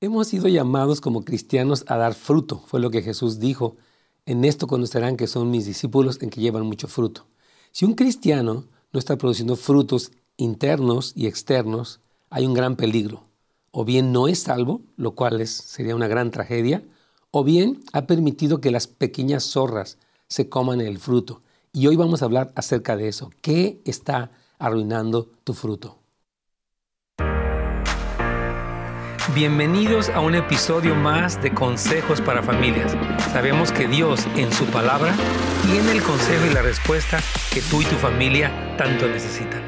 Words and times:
Hemos 0.00 0.28
sido 0.28 0.46
llamados 0.46 1.00
como 1.00 1.24
cristianos 1.24 1.84
a 1.88 1.96
dar 1.96 2.14
fruto, 2.14 2.62
fue 2.66 2.78
lo 2.78 2.88
que 2.88 3.02
Jesús 3.02 3.40
dijo. 3.40 3.76
En 4.26 4.44
esto 4.44 4.68
conocerán 4.68 5.16
que 5.16 5.26
son 5.26 5.50
mis 5.50 5.66
discípulos 5.66 6.22
en 6.22 6.30
que 6.30 6.40
llevan 6.40 6.66
mucho 6.66 6.86
fruto. 6.86 7.26
Si 7.72 7.84
un 7.84 7.94
cristiano 7.94 8.66
no 8.92 9.00
está 9.00 9.18
produciendo 9.18 9.56
frutos 9.56 10.12
internos 10.36 11.12
y 11.16 11.26
externos, 11.26 11.98
hay 12.30 12.46
un 12.46 12.54
gran 12.54 12.76
peligro. 12.76 13.24
O 13.72 13.84
bien 13.84 14.12
no 14.12 14.28
es 14.28 14.38
salvo, 14.38 14.82
lo 14.96 15.16
cual 15.16 15.44
sería 15.48 15.96
una 15.96 16.06
gran 16.06 16.30
tragedia, 16.30 16.84
o 17.32 17.42
bien 17.42 17.82
ha 17.92 18.06
permitido 18.06 18.60
que 18.60 18.70
las 18.70 18.86
pequeñas 18.86 19.42
zorras 19.42 19.98
se 20.28 20.48
coman 20.48 20.80
el 20.80 20.98
fruto. 21.00 21.42
Y 21.72 21.88
hoy 21.88 21.96
vamos 21.96 22.22
a 22.22 22.26
hablar 22.26 22.52
acerca 22.54 22.96
de 22.96 23.08
eso. 23.08 23.32
¿Qué 23.42 23.82
está 23.84 24.30
arruinando 24.60 25.28
tu 25.42 25.54
fruto? 25.54 25.98
Bienvenidos 29.34 30.08
a 30.08 30.20
un 30.20 30.34
episodio 30.34 30.94
más 30.94 31.40
de 31.42 31.52
Consejos 31.52 32.22
para 32.22 32.42
Familias. 32.42 32.96
Sabemos 33.30 33.70
que 33.70 33.86
Dios 33.86 34.26
en 34.36 34.50
su 34.50 34.64
palabra 34.64 35.14
tiene 35.66 35.92
el 35.92 36.02
consejo 36.02 36.46
y 36.50 36.54
la 36.54 36.62
respuesta 36.62 37.18
que 37.52 37.60
tú 37.60 37.82
y 37.82 37.84
tu 37.84 37.96
familia 37.96 38.50
tanto 38.78 39.06
necesitan. 39.06 39.62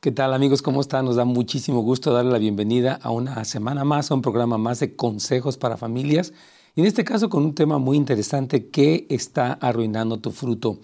¿Qué 0.00 0.12
tal 0.12 0.32
amigos? 0.32 0.62
¿Cómo 0.62 0.80
están? 0.80 1.04
Nos 1.04 1.16
da 1.16 1.26
muchísimo 1.26 1.82
gusto 1.82 2.14
darle 2.14 2.32
la 2.32 2.38
bienvenida 2.38 2.98
a 3.02 3.10
una 3.10 3.44
semana 3.44 3.84
más, 3.84 4.10
a 4.10 4.14
un 4.14 4.22
programa 4.22 4.56
más 4.56 4.80
de 4.80 4.96
consejos 4.96 5.58
para 5.58 5.76
familias. 5.76 6.32
Y 6.74 6.80
en 6.80 6.86
este 6.86 7.04
caso 7.04 7.28
con 7.28 7.44
un 7.44 7.54
tema 7.54 7.76
muy 7.76 7.98
interesante, 7.98 8.70
¿qué 8.70 9.06
está 9.10 9.52
arruinando 9.52 10.20
tu 10.20 10.30
fruto? 10.30 10.78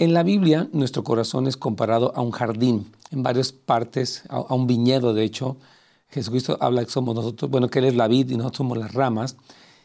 En 0.00 0.14
la 0.14 0.22
Biblia, 0.22 0.68
nuestro 0.72 1.02
corazón 1.02 1.48
es 1.48 1.56
comparado 1.56 2.12
a 2.14 2.22
un 2.22 2.30
jardín, 2.30 2.86
en 3.10 3.24
varias 3.24 3.50
partes, 3.50 4.22
a, 4.28 4.54
un 4.54 4.68
viñedo, 4.68 5.12
de 5.12 5.24
hecho. 5.24 5.56
Jesucristo 6.08 6.56
habla 6.60 6.84
que 6.84 6.90
somos 6.92 7.16
nosotros, 7.16 7.50
bueno, 7.50 7.68
que 7.68 7.80
Él 7.80 7.86
es 7.86 7.96
la 7.96 8.06
vid 8.06 8.30
y 8.30 8.36
nosotros 8.36 8.58
somos 8.58 8.78
las 8.78 8.94
ramas. 8.94 9.36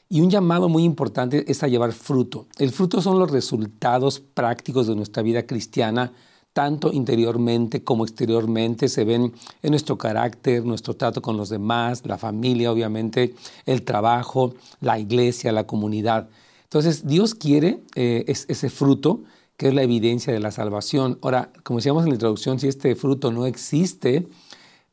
Y 0.09 0.21
un 0.21 0.29
llamado 0.29 0.69
muy 0.69 0.83
importante 0.83 1.43
es 1.51 1.63
a 1.63 1.67
llevar 1.67 1.93
fruto. 1.93 2.45
El 2.59 2.69
fruto 2.69 3.01
son 3.01 3.17
los 3.17 3.31
resultados 3.31 4.19
prácticos 4.19 4.85
de 4.85 4.95
nuestra 4.95 5.23
vida 5.23 5.47
cristiana, 5.47 6.13
tanto 6.53 6.93
interiormente 6.93 7.83
como 7.83 8.03
exteriormente. 8.03 8.89
Se 8.89 9.05
ven 9.05 9.33
en 9.63 9.71
nuestro 9.71 9.97
carácter, 9.97 10.63
nuestro 10.63 10.95
trato 10.95 11.23
con 11.23 11.37
los 11.37 11.49
demás, 11.49 12.03
la 12.05 12.19
familia, 12.19 12.71
obviamente, 12.71 13.33
el 13.65 13.81
trabajo, 13.81 14.53
la 14.79 14.99
iglesia, 14.99 15.51
la 15.51 15.65
comunidad. 15.65 16.29
Entonces, 16.65 17.07
Dios 17.07 17.33
quiere 17.33 17.81
eh, 17.95 18.25
ese 18.27 18.69
fruto 18.69 19.23
que 19.57 19.67
es 19.67 19.73
la 19.73 19.83
evidencia 19.83 20.33
de 20.33 20.39
la 20.39 20.51
salvación. 20.51 21.19
Ahora, 21.21 21.51
como 21.63 21.79
decíamos 21.79 22.03
en 22.03 22.09
la 22.09 22.15
introducción, 22.15 22.59
si 22.59 22.67
este 22.67 22.95
fruto 22.95 23.31
no 23.31 23.45
existe, 23.45 24.27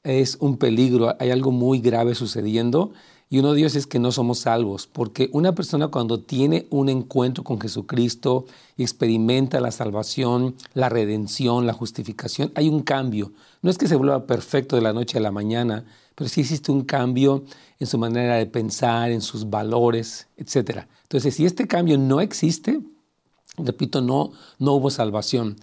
es 0.03 0.37
un 0.41 0.57
peligro, 0.57 1.15
hay 1.19 1.31
algo 1.31 1.51
muy 1.51 1.81
grave 1.81 2.15
sucediendo. 2.15 2.93
Y 3.33 3.39
uno 3.39 3.53
de 3.53 3.61
ellos 3.61 3.77
es 3.77 3.87
que 3.87 4.01
no 4.01 4.11
somos 4.11 4.41
salvos, 4.41 4.89
porque 4.89 5.31
una 5.33 5.55
persona 5.55 5.87
cuando 5.87 6.19
tiene 6.19 6.67
un 6.71 6.89
encuentro 6.89 7.45
con 7.45 7.61
Jesucristo 7.61 8.45
y 8.77 8.83
experimenta 8.83 9.61
la 9.61 9.71
salvación, 9.71 10.57
la 10.75 10.89
redención, 10.89 11.65
la 11.65 11.73
justificación, 11.73 12.51
hay 12.57 12.69
un 12.69 12.83
cambio. 12.83 13.33
No 13.63 13.71
es 13.71 13.79
que 13.79 13.87
se 13.87 13.95
vuelva 13.95 14.27
perfecto 14.27 14.75
de 14.75 14.83
la 14.83 14.93
noche 14.93 15.19
a 15.19 15.21
la 15.21 15.31
mañana, 15.31 15.85
pero 16.17 16.29
sí 16.29 16.41
existe 16.41 16.73
un 16.73 16.83
cambio 16.83 17.45
en 17.79 17.87
su 17.87 17.99
manera 17.99 18.35
de 18.35 18.47
pensar, 18.47 19.13
en 19.13 19.21
sus 19.21 19.49
valores, 19.49 20.27
etc. 20.37 20.87
Entonces, 21.05 21.33
si 21.33 21.47
este 21.47 21.69
cambio 21.69 21.99
no 21.99 22.21
existe, 22.21 22.81
Repito, 23.57 24.01
no, 24.01 24.33
no 24.59 24.73
hubo 24.73 24.91
salvación. 24.91 25.57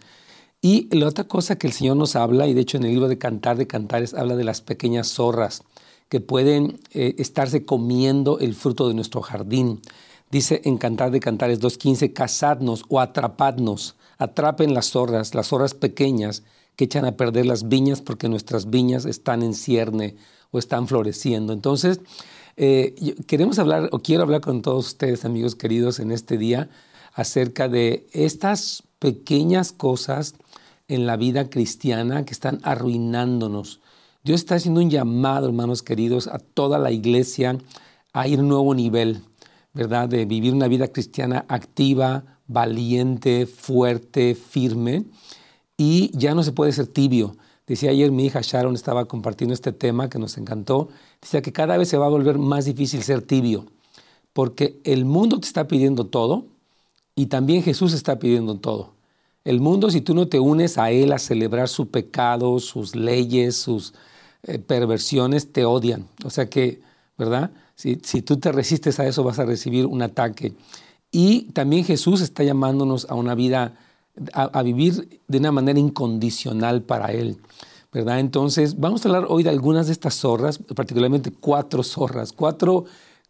Y 0.61 0.93
la 0.95 1.07
otra 1.07 1.25
cosa 1.25 1.57
que 1.57 1.67
el 1.67 1.73
Señor 1.73 1.97
nos 1.97 2.15
habla, 2.15 2.47
y 2.47 2.53
de 2.53 2.61
hecho 2.61 2.77
en 2.77 2.83
el 2.83 2.91
libro 2.91 3.07
de 3.07 3.17
Cantar 3.17 3.57
de 3.57 3.67
Cantares 3.67 4.13
habla 4.13 4.35
de 4.35 4.43
las 4.43 4.61
pequeñas 4.61 5.07
zorras 5.07 5.63
que 6.09 6.19
pueden 6.19 6.79
eh, 6.93 7.15
estarse 7.17 7.65
comiendo 7.65 8.39
el 8.39 8.55
fruto 8.55 8.87
de 8.87 8.93
nuestro 8.93 9.21
jardín. 9.21 9.81
Dice 10.31 10.61
en 10.65 10.77
Cantar 10.77 11.11
de 11.11 11.19
Cantares 11.19 11.61
2.15, 11.61 12.13
cazadnos 12.13 12.83
o 12.89 12.99
atrapadnos, 12.99 13.95
atrapen 14.17 14.73
las 14.73 14.89
zorras, 14.91 15.35
las 15.35 15.47
zorras 15.47 15.73
pequeñas 15.73 16.43
que 16.75 16.85
echan 16.85 17.05
a 17.05 17.17
perder 17.17 17.45
las 17.45 17.67
viñas 17.67 18.01
porque 18.01 18.29
nuestras 18.29 18.69
viñas 18.69 19.05
están 19.05 19.43
en 19.43 19.53
cierne 19.53 20.15
o 20.51 20.59
están 20.59 20.87
floreciendo. 20.87 21.53
Entonces, 21.53 22.01
eh, 22.55 23.15
queremos 23.25 23.59
hablar, 23.59 23.89
o 23.91 23.99
quiero 23.99 24.23
hablar 24.23 24.41
con 24.41 24.61
todos 24.61 24.87
ustedes, 24.87 25.25
amigos 25.25 25.55
queridos, 25.55 25.99
en 25.99 26.11
este 26.11 26.37
día 26.37 26.69
acerca 27.17 27.67
de 27.67 28.05
estas 28.13 28.83
pequeñas 28.99 29.71
cosas 29.71 30.35
en 30.87 31.07
la 31.07 31.17
vida 31.17 31.49
cristiana 31.49 32.23
que 32.25 32.31
están 32.31 32.59
arruinándonos. 32.61 33.81
Dios 34.23 34.41
está 34.41 34.55
haciendo 34.55 34.81
un 34.81 34.91
llamado, 34.91 35.47
hermanos 35.47 35.81
queridos, 35.81 36.27
a 36.27 36.37
toda 36.37 36.77
la 36.77 36.91
iglesia 36.91 37.57
a 38.13 38.27
ir 38.27 38.37
a 38.37 38.41
un 38.43 38.49
nuevo 38.49 38.75
nivel, 38.75 39.23
¿verdad? 39.73 40.07
De 40.07 40.25
vivir 40.25 40.53
una 40.53 40.67
vida 40.67 40.89
cristiana 40.89 41.43
activa, 41.47 42.37
valiente, 42.45 43.47
fuerte, 43.47 44.35
firme. 44.35 45.05
Y 45.75 46.15
ya 46.15 46.35
no 46.35 46.43
se 46.43 46.51
puede 46.51 46.71
ser 46.71 46.85
tibio. 46.85 47.35
Decía 47.65 47.89
ayer 47.89 48.11
mi 48.11 48.27
hija 48.27 48.41
Sharon, 48.43 48.75
estaba 48.75 49.05
compartiendo 49.05 49.55
este 49.55 49.71
tema 49.71 50.07
que 50.07 50.19
nos 50.19 50.37
encantó. 50.37 50.89
Decía 51.19 51.41
que 51.41 51.51
cada 51.51 51.77
vez 51.77 51.89
se 51.89 51.97
va 51.97 52.05
a 52.05 52.09
volver 52.09 52.37
más 52.37 52.65
difícil 52.65 53.01
ser 53.01 53.23
tibio, 53.23 53.65
porque 54.33 54.79
el 54.83 55.03
mundo 55.05 55.39
te 55.39 55.47
está 55.47 55.67
pidiendo 55.67 56.05
todo, 56.05 56.45
y 57.17 57.25
también 57.25 57.63
Jesús 57.63 57.93
está 57.93 58.19
pidiendo 58.19 58.59
todo. 58.59 58.93
El 59.43 59.59
mundo, 59.59 59.89
si 59.89 60.01
tú 60.01 60.13
no 60.13 60.27
te 60.27 60.39
unes 60.39 60.77
a 60.77 60.91
Él 60.91 61.11
a 61.11 61.17
celebrar 61.17 61.67
su 61.67 61.89
pecado, 61.89 62.59
sus 62.59 62.95
leyes, 62.95 63.55
sus 63.55 63.95
eh, 64.43 64.59
perversiones, 64.59 65.51
te 65.51 65.65
odian. 65.65 66.07
O 66.23 66.29
sea 66.29 66.47
que, 66.47 66.79
¿verdad? 67.17 67.49
Si, 67.73 67.95
tú 67.95 68.37
te 68.37 68.51
resistes 68.51 68.99
a 68.99 69.07
eso, 69.07 69.23
vas 69.23 69.39
a 69.39 69.45
recibir 69.45 69.87
un 69.87 70.03
ataque. 70.03 70.53
Y 71.11 71.51
también 71.53 71.85
Jesús 71.85 72.21
está 72.21 72.43
llamándonos 72.43 73.07
a 73.09 73.15
una 73.15 73.33
vida, 73.33 73.73
a, 74.33 74.43
a 74.43 74.61
vivir 74.61 75.21
de 75.27 75.37
una 75.39 75.51
manera 75.51 75.79
incondicional 75.79 76.83
para 76.83 77.13
Él. 77.13 77.37
¿verdad? 77.91 78.19
Entonces, 78.19 78.79
vamos 78.79 79.03
a 79.03 79.09
hablar 79.09 79.25
hoy 79.27 79.41
de 79.41 79.49
algunas 79.49 79.87
de 79.87 79.93
estas 79.93 80.13
zorras, 80.13 80.59
particularmente 80.59 81.31
cuatro 81.31 81.81
zorras, 81.81 82.31
cuatro 82.31 82.85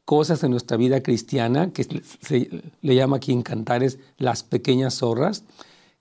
cosas 0.07 0.41
en 0.45 0.51
nuestra 0.51 0.77
vida 0.77 1.03
cristiana, 1.03 1.73
que 1.73 1.83
se 1.83 2.63
le 2.79 2.95
llama 2.95 3.17
aquí 3.17 3.33
en 3.33 3.41
Cantares 3.41 3.99
las 4.17 4.41
pequeñas 4.41 4.93
zorras, 4.99 5.43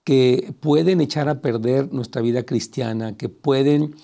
que 0.04 0.54
pueden 0.60 1.00
echar 1.00 1.28
a 1.28 1.40
perder 1.40 1.92
nuestra 1.92 2.22
vida 2.22 2.44
cristiana, 2.44 3.16
que 3.16 3.28
pueden 3.28 3.96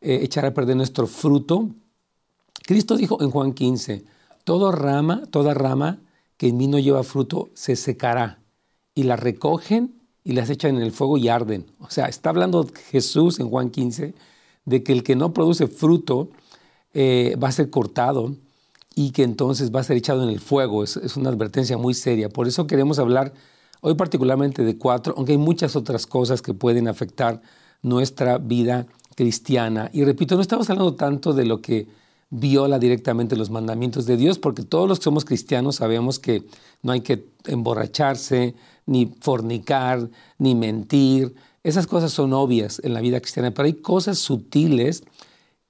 eh, 0.00 0.20
echar 0.22 0.46
a 0.46 0.54
perder 0.54 0.76
nuestro 0.76 1.06
fruto. 1.06 1.68
Cristo 2.66 2.96
dijo 2.96 3.20
en 3.20 3.30
Juan 3.30 3.52
15, 3.52 4.02
toda 4.44 4.72
rama, 4.72 5.26
toda 5.30 5.52
rama 5.52 5.98
que 6.38 6.48
en 6.48 6.56
mí 6.56 6.66
no 6.66 6.78
lleva 6.78 7.02
fruto 7.02 7.50
se 7.52 7.76
secará 7.76 8.38
y 8.94 9.02
la 9.02 9.16
recogen 9.16 9.92
y 10.24 10.32
las 10.32 10.48
echan 10.48 10.76
en 10.76 10.82
el 10.82 10.92
fuego 10.92 11.18
y 11.18 11.28
arden. 11.28 11.66
O 11.80 11.90
sea, 11.90 12.06
está 12.06 12.30
hablando 12.30 12.66
Jesús 12.90 13.38
en 13.40 13.50
Juan 13.50 13.68
15 13.68 14.14
de 14.64 14.82
que 14.82 14.92
el 14.92 15.02
que 15.02 15.16
no 15.16 15.34
produce 15.34 15.66
fruto 15.66 16.30
eh, 16.94 17.36
va 17.36 17.48
a 17.48 17.52
ser 17.52 17.68
cortado 17.68 18.36
y 19.00 19.12
que 19.12 19.22
entonces 19.22 19.74
va 19.74 19.80
a 19.80 19.84
ser 19.84 19.96
echado 19.96 20.22
en 20.22 20.28
el 20.28 20.40
fuego. 20.40 20.84
Es, 20.84 21.16
una 21.16 21.30
advertencia 21.30 21.78
muy 21.78 21.94
seria. 21.94 22.28
Por 22.28 22.46
eso 22.46 22.66
queremos 22.66 22.98
hablar 22.98 23.32
hoy 23.80 23.94
particularmente 23.94 24.62
de 24.62 24.76
cuatro, 24.76 25.14
aunque 25.16 25.32
hay 25.32 25.38
muchas 25.38 25.74
otras 25.74 26.06
cosas 26.06 26.42
que 26.42 26.52
pueden 26.52 26.86
afectar 26.86 27.40
nuestra 27.80 28.36
vida 28.36 28.86
cristiana. 29.14 29.88
Y 29.94 30.04
repito, 30.04 30.34
no 30.34 30.42
estamos 30.42 30.68
hablando 30.68 30.96
tanto 30.96 31.32
de 31.32 31.46
lo 31.46 31.62
que 31.62 31.88
viola 32.28 32.78
directamente 32.78 33.36
los 33.36 33.48
mandamientos 33.48 34.04
de 34.04 34.18
Dios, 34.18 34.38
porque 34.38 34.64
todos 34.64 34.86
los 34.86 34.98
que 34.98 35.04
somos 35.04 35.24
cristianos 35.24 35.76
sabemos 35.76 36.18
que 36.18 36.44
no 36.82 36.92
hay 36.92 37.00
que 37.00 37.24
emborracharse, 37.46 38.54
ni 38.84 39.06
fornicar, 39.06 40.10
ni 40.36 40.54
mentir. 40.54 41.34
Esas 41.64 41.86
cosas 41.86 42.12
son 42.12 42.34
obvias 42.34 42.82
en 42.84 42.92
la 42.92 43.00
vida 43.00 43.18
cristiana, 43.18 43.50
pero 43.50 43.64
hay 43.64 43.74
cosas 43.80 44.18
sutiles 44.18 45.04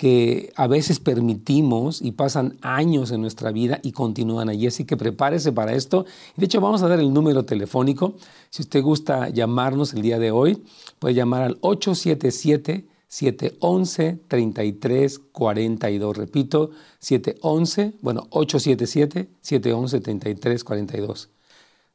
que 0.00 0.51
a 0.57 0.66
veces 0.66 0.98
permitimos 0.98 2.01
y 2.01 2.13
pasan 2.13 2.57
años 2.63 3.10
en 3.10 3.21
nuestra 3.21 3.53
vida 3.53 3.80
y 3.83 3.92
continúan 3.92 4.48
allí. 4.48 4.66
Así 4.66 4.86
que 4.86 4.97
prepárese 4.97 5.53
para 5.53 5.74
esto. 5.74 6.07
De 6.36 6.47
hecho, 6.47 6.59
vamos 6.63 6.83
a 6.83 6.89
dar 6.89 7.01
el 7.01 7.13
número 7.13 7.45
telefónico. 7.45 8.15
Si 8.48 8.63
usted 8.63 8.83
gusta 8.83 9.28
llamarnos 9.28 9.92
el 9.92 10.01
día 10.01 10.19
de 10.19 10.30
hoy, 10.30 10.65
puede 10.98 11.13
llamar 11.13 11.42
al 11.42 11.59
877 11.60 12.86
711 13.09 14.21
3342. 14.27 16.16
Repito, 16.16 16.71
711, 17.01 17.92
bueno, 18.01 18.27
877 18.30 19.28
711 19.42 20.01
3342. 20.01 21.28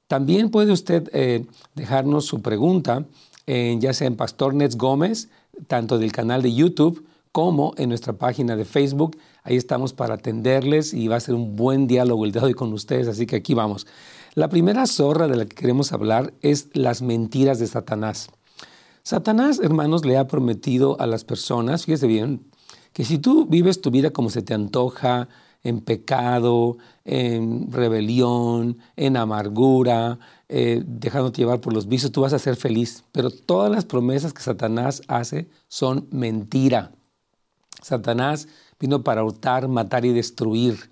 También 0.06 0.52
puede 0.52 0.72
usted 0.72 1.10
eh, 1.12 1.48
dejarnos 1.74 2.26
su 2.26 2.44
pregunta, 2.44 3.08
en, 3.48 3.82
ya 3.82 3.94
sea 3.94 4.06
en 4.06 4.16
Pastor 4.16 4.54
Nets 4.54 4.78
Gómez, 4.78 5.30
tanto 5.66 5.98
del 5.98 6.12
canal 6.12 6.44
de 6.44 6.54
YouTube, 6.54 7.04
como 7.36 7.74
en 7.76 7.90
nuestra 7.90 8.14
página 8.14 8.56
de 8.56 8.64
Facebook. 8.64 9.18
Ahí 9.44 9.58
estamos 9.58 9.92
para 9.92 10.14
atenderles 10.14 10.94
y 10.94 11.10
va 11.10 11.18
a 11.18 11.20
ser 11.20 11.36
un 11.36 11.58
buen 11.58 11.86
diálogo 11.86 12.24
el 12.24 12.32
día 12.32 12.40
de 12.40 12.48
hoy 12.48 12.54
con 12.54 12.72
ustedes, 12.72 13.10
así 13.10 13.26
que 13.26 13.36
aquí 13.36 13.54
vamos. 13.54 13.88
La 14.36 14.48
primera 14.48 14.88
zorra 14.88 15.28
de 15.28 15.36
la 15.36 15.46
que 15.46 15.54
queremos 15.54 15.92
hablar 15.92 16.34
es 16.42 16.70
las 16.72 17.02
mentiras 17.02 17.60
de 17.60 17.68
Satanás. 17.68 18.30
Satanás, 19.04 19.60
hermanos, 19.62 20.06
le 20.06 20.16
ha 20.16 20.28
prometido 20.28 20.98
a 21.02 21.08
las 21.08 21.26
personas, 21.26 21.84
fíjese 21.84 22.08
bien, 22.08 22.46
que 22.94 23.04
si 23.04 23.18
tú 23.18 23.46
vives 23.48 23.82
tu 23.82 23.92
vida 23.92 24.12
como 24.12 24.30
se 24.30 24.42
te 24.42 24.54
antoja, 24.54 25.28
en 25.62 25.82
pecado, 25.82 26.78
en 27.04 27.70
rebelión, 27.70 28.78
en 28.96 29.18
amargura, 29.18 30.20
eh, 30.48 30.82
dejándote 30.88 31.42
llevar 31.42 31.60
por 31.60 31.74
los 31.74 31.90
vicios, 31.90 32.14
tú 32.14 32.22
vas 32.22 32.32
a 32.32 32.40
ser 32.40 32.56
feliz. 32.56 33.04
Pero 33.12 33.30
todas 33.30 33.70
las 33.70 33.84
promesas 33.84 34.32
que 34.32 34.42
Satanás 34.42 35.02
hace 35.10 35.50
son 35.68 36.08
mentira. 36.12 36.94
Satanás 37.82 38.48
vino 38.80 39.04
para 39.04 39.24
hurtar, 39.24 39.68
matar 39.68 40.06
y 40.06 40.14
destruir. 40.14 40.92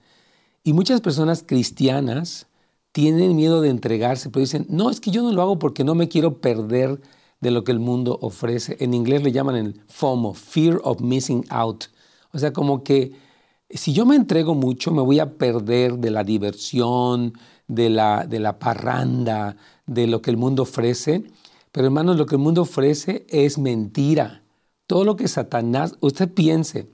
Y 0.64 0.74
muchas 0.74 1.02
personas 1.02 1.44
cristianas 1.46 2.48
tienen 2.92 3.36
miedo 3.36 3.62
de 3.62 3.70
entregarse, 3.70 4.30
pero 4.30 4.42
dicen, 4.42 4.66
no, 4.70 4.90
es 4.90 5.02
que 5.02 5.12
yo 5.12 5.24
no 5.24 5.32
lo 5.32 5.42
hago 5.42 5.60
porque 5.60 5.84
no 5.84 5.96
me 5.96 6.08
quiero 6.08 6.40
perder 6.40 7.02
de 7.42 7.52
lo 7.52 7.64
que 7.64 7.72
el 7.72 7.80
mundo 7.80 8.18
ofrece. 8.22 8.78
En 8.80 8.94
inglés 8.94 9.24
le 9.24 9.32
llaman 9.32 9.56
el 9.56 9.82
FOMO, 9.88 10.34
Fear 10.34 10.80
of 10.84 11.02
Missing 11.02 11.46
Out. 11.50 11.86
O 12.32 12.40
sea, 12.40 12.54
como 12.54 12.84
que 12.84 13.14
si 13.70 13.94
yo 13.94 14.06
me 14.06 14.16
entrego 14.16 14.56
mucho, 14.56 14.92
me 14.92 15.02
voy 15.02 15.20
a 15.20 15.38
perder 15.38 15.98
de 15.98 16.12
la 16.12 16.24
diversión, 16.24 17.34
de 17.68 17.90
la, 17.90 18.26
de 18.28 18.40
la 18.40 18.60
parranda, 18.60 19.58
de 19.88 20.08
lo 20.08 20.22
que 20.22 20.32
el 20.32 20.38
mundo 20.38 20.64
ofrece. 20.64 21.24
Pero 21.72 21.88
hermanos, 21.88 22.18
lo 22.18 22.26
que 22.26 22.36
el 22.36 22.42
mundo 22.42 22.62
ofrece 22.62 23.26
es 23.30 23.58
mentira. 23.58 24.43
Todo 24.88 25.04
lo 25.04 25.16
que 25.16 25.28
Satanás, 25.28 25.96
usted 26.02 26.32
piense, 26.34 26.90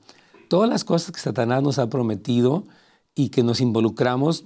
todas 0.47 0.69
las 0.69 0.83
cosas 0.83 1.11
que 1.11 1.19
Satanás 1.19 1.63
nos 1.63 1.79
ha 1.79 1.89
prometido 1.89 2.67
y 3.15 3.29
que 3.29 3.43
nos 3.43 3.61
involucramos, 3.61 4.45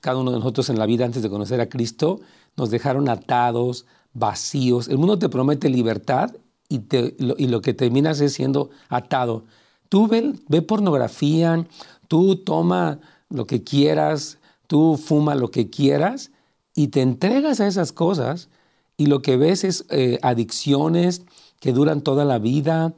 cada 0.00 0.18
uno 0.18 0.32
de 0.32 0.38
nosotros 0.38 0.68
en 0.68 0.78
la 0.78 0.86
vida 0.86 1.04
antes 1.04 1.22
de 1.22 1.30
conocer 1.30 1.60
a 1.60 1.68
Cristo, 1.68 2.20
nos 2.56 2.70
dejaron 2.70 3.08
atados, 3.08 3.86
vacíos. 4.12 4.88
El 4.88 4.98
mundo 4.98 5.18
te 5.18 5.28
promete 5.28 5.68
libertad 5.70 6.36
y, 6.68 6.80
lo, 7.18 7.34
y 7.38 7.46
lo 7.46 7.62
que 7.62 7.74
terminas 7.74 8.20
es 8.20 8.34
siendo 8.34 8.70
atado. 8.88 9.44
Tú 9.88 10.08
ve, 10.08 10.34
ve 10.48 10.62
pornografía, 10.62 11.66
tú 12.08 12.36
toma 12.36 13.00
lo 13.30 13.46
que 13.46 13.62
quieras, 13.62 14.38
tú 14.66 14.98
fuma 15.02 15.34
lo 15.34 15.50
que 15.50 15.70
quieras 15.70 16.30
y 16.74 16.88
te 16.88 17.02
entregas 17.02 17.60
a 17.60 17.66
esas 17.66 17.92
cosas 17.92 18.48
y 18.96 19.06
lo 19.06 19.22
que 19.22 19.36
ves 19.36 19.64
es 19.64 19.84
eh, 19.90 20.18
adicciones 20.22 21.22
que 21.62 21.72
duran 21.72 22.00
toda 22.00 22.24
la 22.24 22.40
vida, 22.40 22.92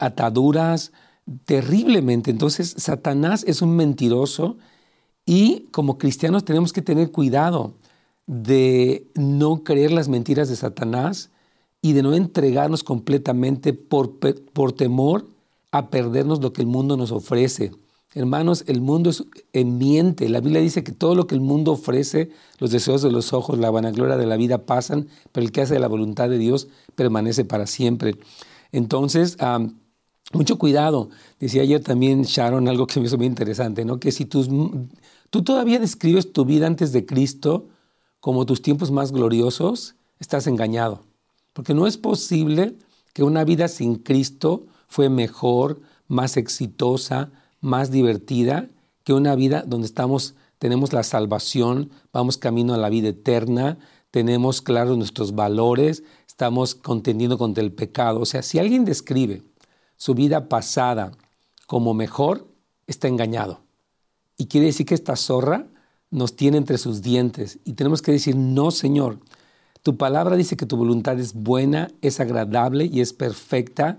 ataduras, 0.00 0.90
terriblemente. 1.44 2.32
Entonces, 2.32 2.74
Satanás 2.76 3.44
es 3.46 3.62
un 3.62 3.76
mentiroso 3.76 4.56
y 5.24 5.68
como 5.70 5.96
cristianos 5.96 6.44
tenemos 6.44 6.72
que 6.72 6.82
tener 6.82 7.12
cuidado 7.12 7.74
de 8.26 9.06
no 9.14 9.62
creer 9.62 9.92
las 9.92 10.08
mentiras 10.08 10.48
de 10.48 10.56
Satanás 10.56 11.30
y 11.82 11.92
de 11.92 12.02
no 12.02 12.14
entregarnos 12.14 12.82
completamente 12.82 13.72
por, 13.74 14.18
por 14.18 14.72
temor 14.72 15.28
a 15.70 15.88
perdernos 15.88 16.42
lo 16.42 16.52
que 16.52 16.62
el 16.62 16.66
mundo 16.66 16.96
nos 16.96 17.12
ofrece. 17.12 17.70
Hermanos, 18.12 18.64
el 18.68 18.80
mundo 18.80 19.10
es, 19.10 19.24
eh, 19.52 19.64
miente. 19.64 20.28
La 20.28 20.40
Biblia 20.40 20.60
dice 20.60 20.84
que 20.84 20.92
todo 20.92 21.14
lo 21.14 21.26
que 21.26 21.34
el 21.34 21.40
mundo 21.40 21.72
ofrece, 21.72 22.30
los 22.58 22.70
deseos 22.70 23.02
de 23.02 23.10
los 23.10 23.32
ojos, 23.32 23.58
la 23.58 23.70
vanagloria 23.70 24.16
de 24.16 24.26
la 24.26 24.36
vida 24.36 24.66
pasan, 24.66 25.08
pero 25.32 25.44
el 25.44 25.50
que 25.50 25.62
hace 25.62 25.78
la 25.78 25.88
voluntad 25.88 26.28
de 26.28 26.38
Dios 26.38 26.68
permanece 26.94 27.44
para 27.44 27.66
siempre. 27.66 28.16
Entonces, 28.70 29.36
mucho 30.32 30.58
cuidado. 30.58 31.10
Decía 31.40 31.62
ayer 31.62 31.82
también 31.82 32.22
Sharon 32.22 32.68
algo 32.68 32.86
que 32.86 33.00
me 33.00 33.06
hizo 33.06 33.16
muy 33.16 33.26
interesante, 33.26 33.84
¿no? 33.84 33.98
Que 33.98 34.12
si 34.12 34.24
tú 34.26 34.44
todavía 35.30 35.78
describes 35.78 36.32
tu 36.32 36.44
vida 36.44 36.66
antes 36.66 36.92
de 36.92 37.06
Cristo 37.06 37.68
como 38.20 38.46
tus 38.46 38.62
tiempos 38.62 38.90
más 38.90 39.12
gloriosos, 39.12 39.96
estás 40.18 40.46
engañado. 40.46 41.02
Porque 41.52 41.74
no 41.74 41.86
es 41.86 41.98
posible 41.98 42.76
que 43.12 43.22
una 43.22 43.44
vida 43.44 43.68
sin 43.68 43.96
Cristo 43.96 44.66
fue 44.88 45.08
mejor, 45.08 45.80
más 46.08 46.36
exitosa, 46.36 47.32
más 47.64 47.90
divertida 47.90 48.68
que 49.04 49.14
una 49.14 49.34
vida 49.34 49.64
donde 49.66 49.86
estamos, 49.86 50.34
tenemos 50.58 50.92
la 50.92 51.02
salvación, 51.02 51.90
vamos 52.12 52.36
camino 52.36 52.74
a 52.74 52.76
la 52.78 52.90
vida 52.90 53.08
eterna, 53.08 53.78
tenemos 54.10 54.60
claros 54.60 54.98
nuestros 54.98 55.34
valores, 55.34 56.04
estamos 56.28 56.74
contendiendo 56.74 57.38
contra 57.38 57.64
el 57.64 57.72
pecado. 57.72 58.20
O 58.20 58.26
sea, 58.26 58.42
si 58.42 58.58
alguien 58.58 58.84
describe 58.84 59.42
su 59.96 60.14
vida 60.14 60.48
pasada 60.48 61.12
como 61.66 61.94
mejor, 61.94 62.46
está 62.86 63.08
engañado. 63.08 63.60
Y 64.36 64.46
quiere 64.46 64.66
decir 64.66 64.84
que 64.84 64.94
esta 64.94 65.16
zorra 65.16 65.66
nos 66.10 66.36
tiene 66.36 66.58
entre 66.58 66.76
sus 66.76 67.00
dientes 67.00 67.58
y 67.64 67.72
tenemos 67.72 68.02
que 68.02 68.12
decir, 68.12 68.36
no, 68.36 68.70
Señor, 68.70 69.20
tu 69.82 69.96
palabra 69.96 70.36
dice 70.36 70.56
que 70.56 70.66
tu 70.66 70.76
voluntad 70.76 71.18
es 71.18 71.32
buena, 71.32 71.88
es 72.02 72.20
agradable 72.20 72.84
y 72.84 73.00
es 73.00 73.12
perfecta 73.12 73.98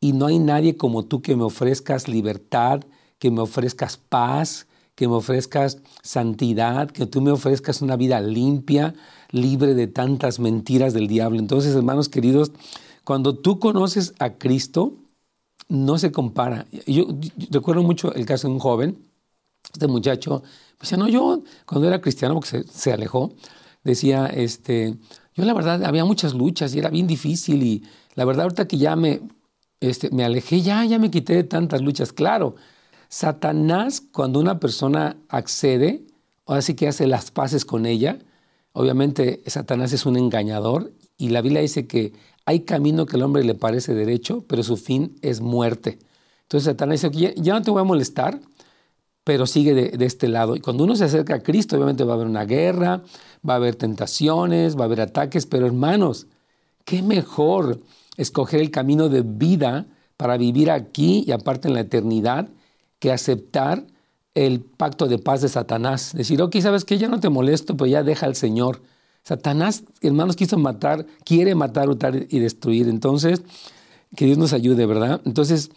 y 0.00 0.12
no 0.12 0.26
hay 0.26 0.38
nadie 0.38 0.76
como 0.76 1.04
tú 1.04 1.22
que 1.22 1.36
me 1.36 1.44
ofrezcas 1.44 2.08
libertad, 2.08 2.82
que 3.24 3.30
me 3.30 3.40
ofrezcas 3.40 3.96
paz, 3.96 4.66
que 4.94 5.08
me 5.08 5.14
ofrezcas 5.14 5.78
santidad, 6.02 6.90
que 6.90 7.06
tú 7.06 7.22
me 7.22 7.30
ofrezcas 7.30 7.80
una 7.80 7.96
vida 7.96 8.20
limpia, 8.20 8.92
libre 9.30 9.72
de 9.72 9.86
tantas 9.86 10.38
mentiras 10.40 10.92
del 10.92 11.08
diablo. 11.08 11.38
Entonces, 11.38 11.74
hermanos 11.74 12.10
queridos, 12.10 12.52
cuando 13.02 13.34
tú 13.34 13.58
conoces 13.58 14.12
a 14.18 14.34
Cristo, 14.34 14.92
no 15.70 15.96
se 15.96 16.12
compara. 16.12 16.66
Yo, 16.86 17.06
recuerdo 17.48 17.82
mucho 17.82 18.12
el 18.12 18.26
caso 18.26 18.46
de 18.46 18.52
un 18.52 18.60
joven, 18.60 18.98
este 19.72 19.86
muchacho, 19.86 20.42
decía, 20.78 20.98
no, 20.98 21.08
yo 21.08 21.44
cuando 21.64 21.88
era 21.88 22.02
cristiano, 22.02 22.34
porque 22.34 22.50
se, 22.50 22.64
se, 22.64 22.92
alejó, 22.92 23.32
decía, 23.84 24.26
este, 24.26 24.98
yo 25.34 25.46
la 25.46 25.54
verdad 25.54 25.82
había 25.82 26.04
muchas 26.04 26.34
luchas 26.34 26.74
y 26.74 26.78
era 26.78 26.90
bien 26.90 27.06
difícil 27.06 27.62
y 27.62 27.84
la 28.16 28.26
verdad 28.26 28.42
ahorita 28.42 28.68
que 28.68 28.76
ya 28.76 28.96
me, 28.96 29.22
este, 29.80 30.10
me 30.10 30.26
alejé, 30.26 30.60
ya, 30.60 30.84
ya 30.84 30.98
me 30.98 31.10
quité 31.10 31.36
de 31.36 31.44
tantas 31.44 31.80
luchas. 31.80 32.12
Claro, 32.12 32.56
Satanás, 33.14 34.00
cuando 34.00 34.40
una 34.40 34.58
persona 34.58 35.16
accede, 35.28 36.02
o 36.46 36.54
así 36.54 36.74
que 36.74 36.88
hace 36.88 37.06
las 37.06 37.30
paces 37.30 37.64
con 37.64 37.86
ella, 37.86 38.18
obviamente 38.72 39.40
Satanás 39.46 39.92
es 39.92 40.04
un 40.04 40.16
engañador 40.16 40.90
y 41.16 41.28
la 41.28 41.40
Biblia 41.40 41.60
dice 41.60 41.86
que 41.86 42.12
hay 42.44 42.64
camino 42.64 43.06
que 43.06 43.14
al 43.14 43.22
hombre 43.22 43.44
le 43.44 43.54
parece 43.54 43.94
derecho, 43.94 44.44
pero 44.48 44.64
su 44.64 44.76
fin 44.76 45.16
es 45.22 45.40
muerte. 45.40 46.00
Entonces 46.42 46.64
Satanás 46.64 47.02
dice, 47.02 47.34
ya 47.36 47.52
no 47.52 47.62
te 47.62 47.70
voy 47.70 47.82
a 47.82 47.84
molestar, 47.84 48.40
pero 49.22 49.46
sigue 49.46 49.74
de, 49.74 49.90
de, 49.90 50.06
este 50.06 50.26
lado. 50.26 50.56
Y 50.56 50.60
cuando 50.60 50.82
uno 50.82 50.96
se 50.96 51.04
acerca 51.04 51.36
a 51.36 51.42
Cristo, 51.44 51.76
obviamente 51.76 52.02
va 52.02 52.14
a 52.14 52.16
haber 52.16 52.26
una 52.26 52.46
guerra, 52.46 53.04
va 53.48 53.52
a 53.52 53.58
haber 53.58 53.76
tentaciones, 53.76 54.76
va 54.76 54.80
a 54.80 54.84
haber 54.86 55.02
ataques, 55.02 55.46
pero 55.46 55.66
hermanos, 55.66 56.26
qué 56.84 57.00
mejor 57.00 57.78
escoger 58.16 58.60
el 58.60 58.72
camino 58.72 59.08
de 59.08 59.22
vida 59.22 59.86
para 60.16 60.36
vivir 60.36 60.72
aquí 60.72 61.22
y 61.24 61.30
aparte 61.30 61.68
en 61.68 61.74
la 61.74 61.80
eternidad 61.80 62.48
que 63.04 63.12
aceptar 63.12 63.86
el 64.32 64.62
pacto 64.62 65.08
de 65.08 65.18
paz 65.18 65.42
de 65.42 65.50
Satanás. 65.50 66.14
Decir, 66.14 66.40
ok, 66.40 66.56
sabes 66.60 66.86
que 66.86 66.96
ya 66.96 67.06
no 67.06 67.20
te 67.20 67.28
molesto, 67.28 67.76
pero 67.76 67.86
ya 67.86 68.02
deja 68.02 68.24
al 68.24 68.34
Señor. 68.34 68.80
Satanás, 69.22 69.84
hermanos, 70.00 70.36
quiso 70.36 70.56
matar, 70.56 71.04
quiere 71.22 71.54
matar, 71.54 71.90
hurtar 71.90 72.16
y 72.30 72.38
destruir. 72.38 72.88
Entonces, 72.88 73.42
que 74.16 74.24
Dios 74.24 74.38
nos 74.38 74.54
ayude, 74.54 74.86
¿verdad? 74.86 75.20
Entonces, 75.26 75.70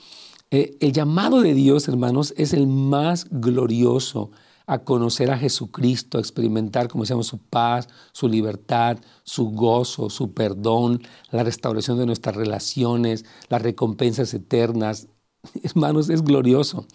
eh, 0.52 0.78
el 0.80 0.94
llamado 0.94 1.42
de 1.42 1.54
Dios, 1.54 1.90
hermanos, 1.90 2.34
es 2.38 2.54
el 2.54 2.66
más 2.66 3.28
glorioso 3.30 4.32
a 4.66 4.80
conocer 4.80 5.30
a 5.30 5.38
Jesucristo, 5.38 6.18
a 6.18 6.22
experimentar, 6.22 6.88
como 6.88 7.04
decíamos, 7.04 7.28
su 7.28 7.40
paz, 7.40 7.90
su 8.14 8.30
libertad, 8.30 9.00
su 9.24 9.50
gozo, 9.50 10.10
su 10.10 10.32
perdón, 10.32 11.02
la 11.32 11.44
restauración 11.44 11.98
de 12.00 12.06
nuestras 12.06 12.38
relaciones, 12.38 13.26
las 13.50 13.62
recompensas 13.62 14.34
eternas. 14.34 15.10
Hermanos, 15.64 16.10
es 16.10 16.24
glorioso. 16.24 16.86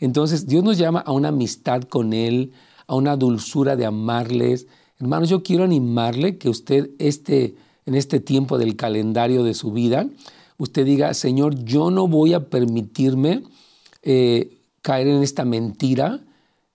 Entonces, 0.00 0.46
Dios 0.46 0.64
nos 0.64 0.78
llama 0.78 1.00
a 1.00 1.12
una 1.12 1.28
amistad 1.28 1.82
con 1.82 2.12
Él, 2.12 2.52
a 2.86 2.94
una 2.94 3.16
dulzura 3.16 3.76
de 3.76 3.86
amarles. 3.86 4.66
Hermanos, 4.98 5.28
yo 5.28 5.42
quiero 5.42 5.64
animarle 5.64 6.38
que 6.38 6.48
usted 6.48 6.90
este, 6.98 7.54
en 7.86 7.94
este 7.94 8.20
tiempo 8.20 8.58
del 8.58 8.76
calendario 8.76 9.44
de 9.44 9.54
su 9.54 9.72
vida, 9.72 10.08
usted 10.58 10.84
diga, 10.84 11.14
Señor, 11.14 11.64
yo 11.64 11.90
no 11.90 12.08
voy 12.08 12.34
a 12.34 12.48
permitirme 12.48 13.44
eh, 14.02 14.58
caer 14.82 15.08
en 15.08 15.22
esta 15.22 15.44
mentira, 15.44 16.20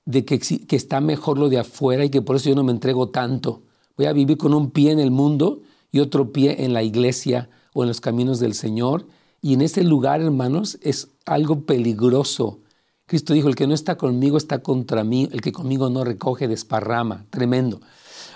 de 0.07 0.23
que, 0.23 0.39
que 0.39 0.75
está 0.77 1.01
mejor 1.01 1.37
lo 1.37 1.49
de 1.49 1.59
afuera 1.59 2.05
y 2.05 2.09
que 2.09 2.21
por 2.21 2.37
eso 2.37 2.47
yo 2.47 2.55
no 2.55 2.63
me 2.63 2.71
entrego 2.71 3.09
tanto. 3.09 3.63
Voy 3.97 4.05
a 4.05 4.13
vivir 4.13 4.37
con 4.37 4.53
un 4.53 4.71
pie 4.71 4.91
en 4.91 4.99
el 4.99 5.11
mundo 5.11 5.61
y 5.91 5.99
otro 5.99 6.31
pie 6.31 6.63
en 6.63 6.71
la 6.71 6.81
iglesia 6.81 7.49
o 7.73 7.83
en 7.83 7.89
los 7.89 7.99
caminos 7.99 8.39
del 8.39 8.53
Señor. 8.53 9.05
Y 9.47 9.53
en 9.53 9.61
ese 9.61 9.81
lugar, 9.85 10.21
hermanos, 10.21 10.77
es 10.81 11.07
algo 11.25 11.61
peligroso. 11.61 12.59
Cristo 13.05 13.33
dijo, 13.33 13.47
el 13.47 13.55
que 13.55 13.65
no 13.65 13.73
está 13.73 13.95
conmigo 13.97 14.35
está 14.35 14.59
contra 14.61 15.05
mí, 15.05 15.29
el 15.31 15.39
que 15.39 15.53
conmigo 15.53 15.89
no 15.89 16.03
recoge 16.03 16.49
desparrama. 16.49 17.25
Tremendo. 17.29 17.79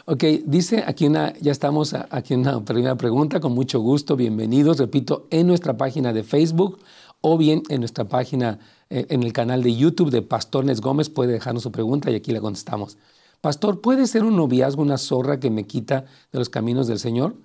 Ok, 0.06 0.24
dice 0.46 0.86
aquí 0.88 1.08
una, 1.08 1.34
ya 1.42 1.52
estamos 1.52 1.94
aquí 1.94 2.34
en 2.34 2.40
una 2.48 2.64
primera 2.64 2.96
pregunta, 2.96 3.42
con 3.42 3.52
mucho 3.52 3.82
gusto, 3.82 4.16
bienvenidos, 4.16 4.78
repito, 4.78 5.28
en 5.32 5.48
nuestra 5.48 5.76
página 5.76 6.14
de 6.14 6.24
Facebook 6.24 6.80
o 7.20 7.38
bien 7.38 7.64
en 7.68 7.82
nuestra 7.82 8.06
página 8.06 8.60
eh, 8.90 9.08
en 9.10 9.24
el 9.24 9.34
canal 9.34 9.64
de 9.64 9.76
YouTube 9.76 10.12
de 10.12 10.22
Pastor 10.22 10.64
Nes 10.64 10.80
Gómez 10.80 11.10
puede 11.10 11.34
dejarnos 11.34 11.64
su 11.64 11.74
pregunta 11.74 12.10
y 12.10 12.16
aquí 12.16 12.32
la 12.32 12.40
contestamos. 12.40 12.98
Pastor, 13.42 13.82
¿puede 13.82 14.08
ser 14.08 14.24
un 14.24 14.38
noviazgo 14.38 14.82
una 14.82 14.98
zorra 14.98 15.42
que 15.42 15.50
me 15.50 15.68
quita 15.68 16.06
de 16.32 16.40
los 16.40 16.48
caminos 16.48 16.88
del 16.88 17.00
Señor? 17.00 17.36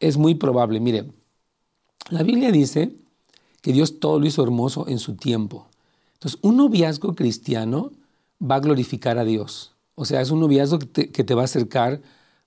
Es 0.00 0.16
muy 0.16 0.36
probable. 0.36 0.80
Mire, 0.80 1.10
La 2.10 2.22
Biblia 2.22 2.50
dice 2.50 2.92
que 3.60 3.72
Dios 3.72 4.00
todo 4.00 4.18
lo 4.18 4.26
hizo 4.26 4.42
hermoso 4.42 4.86
en 4.88 4.98
su 4.98 5.14
tiempo. 5.16 5.66
Entonces, 6.14 6.38
un 6.42 6.56
noviazgo 6.56 7.14
cristiano 7.14 7.92
va 8.40 8.56
a 8.56 8.60
glorificar 8.60 9.18
a 9.18 9.24
Dios. 9.24 9.72
O 9.94 10.04
sea, 10.04 10.20
es 10.20 10.30
un 10.30 10.40
noviazgo 10.40 10.78
que 10.78 11.24
te, 11.24 11.34
va 11.34 11.42
a 11.42 11.44
acercar, 11.44 12.00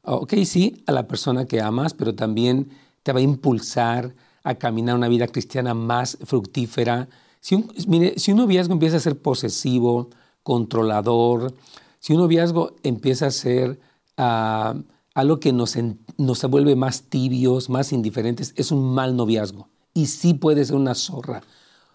ok, 0.03 0.34
sí, 0.46 0.84
a 0.88 0.91
la 0.91 1.08
persona 1.08 1.46
que 1.46 1.62
amas, 1.62 1.93
pero 1.93 2.15
también 2.15 2.70
te 3.03 3.12
va 3.13 3.20
a 3.20 3.24
impulsar 3.24 4.15
a 4.43 4.55
caminar 4.55 4.96
una 4.96 5.08
vida 5.08 5.27
cristiana 5.27 5.74
más 5.74 6.17
fructífera. 6.24 7.08
Si 7.39 7.55
un, 7.55 7.72
mire, 7.88 8.17
si 8.17 8.31
un 8.31 8.38
noviazgo 8.38 8.74
empieza 8.74 8.98
a 8.98 9.01
ser 9.01 9.22
posesivo, 9.22 10.10
controlador, 10.43 11.53
si 12.00 12.13
un 12.13 12.20
noviazgo 12.20 12.75
empieza 12.84 13.27
a 13.27 13.31
ser 13.31 13.79
uh, 14.17 14.81
algo 15.13 15.39
que 15.39 15.51
nos, 15.53 15.77
nos 16.18 16.44
vuelve 16.50 16.75
más 16.75 17.03
tibios, 17.03 17.70
más 17.70 17.91
indiferentes, 17.91 18.53
es 18.56 18.72
un 18.72 18.94
mal 18.94 19.15
noviazgo. 19.15 19.70
Y 19.94 20.06
sí 20.08 20.34
puede 20.34 20.63
ser 20.63 20.75
una 20.75 20.96
zorra. 20.96 21.41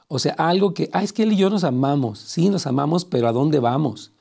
O 0.08 0.18
sea, 0.18 0.35
algo 0.35 0.75
que, 0.75 0.90
ah, 0.92 1.02
es 1.02 1.12
que 1.12 1.23
él 1.23 1.32
y 1.32 1.37
yo 1.37 1.50
nos 1.50 1.64
amamos. 1.64 2.18
Sí, 2.18 2.49
nos 2.49 2.66
amamos, 2.66 3.04
pero 3.04 3.28
¿a 3.28 3.32
dónde 3.32 3.58
vamos? 3.58 4.12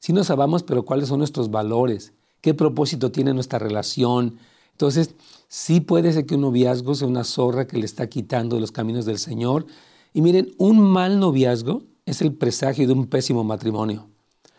Sí 0.00 0.12
nos 0.12 0.30
amamos, 0.30 0.62
pero 0.62 0.84
¿cuáles 0.84 1.08
son 1.08 1.18
nuestros 1.18 1.50
valores? 1.50 2.12
¿Qué 2.40 2.54
propósito 2.54 3.12
tiene 3.12 3.34
nuestra 3.34 3.58
relación? 3.58 4.38
Entonces, 4.72 5.14
sí 5.48 5.80
puede 5.80 6.12
ser 6.12 6.24
que 6.24 6.36
un 6.36 6.42
noviazgo 6.42 6.94
sea 6.94 7.08
una 7.08 7.24
zorra 7.24 7.66
que 7.66 7.78
le 7.78 7.84
está 7.84 8.08
quitando 8.08 8.58
los 8.60 8.72
caminos 8.72 9.04
del 9.04 9.18
Señor. 9.18 9.66
Y 10.14 10.22
miren, 10.22 10.54
un 10.56 10.80
mal 10.80 11.18
noviazgo 11.20 11.82
es 12.06 12.22
el 12.22 12.32
presagio 12.32 12.86
de 12.86 12.92
un 12.92 13.06
pésimo 13.06 13.44
matrimonio. 13.44 14.08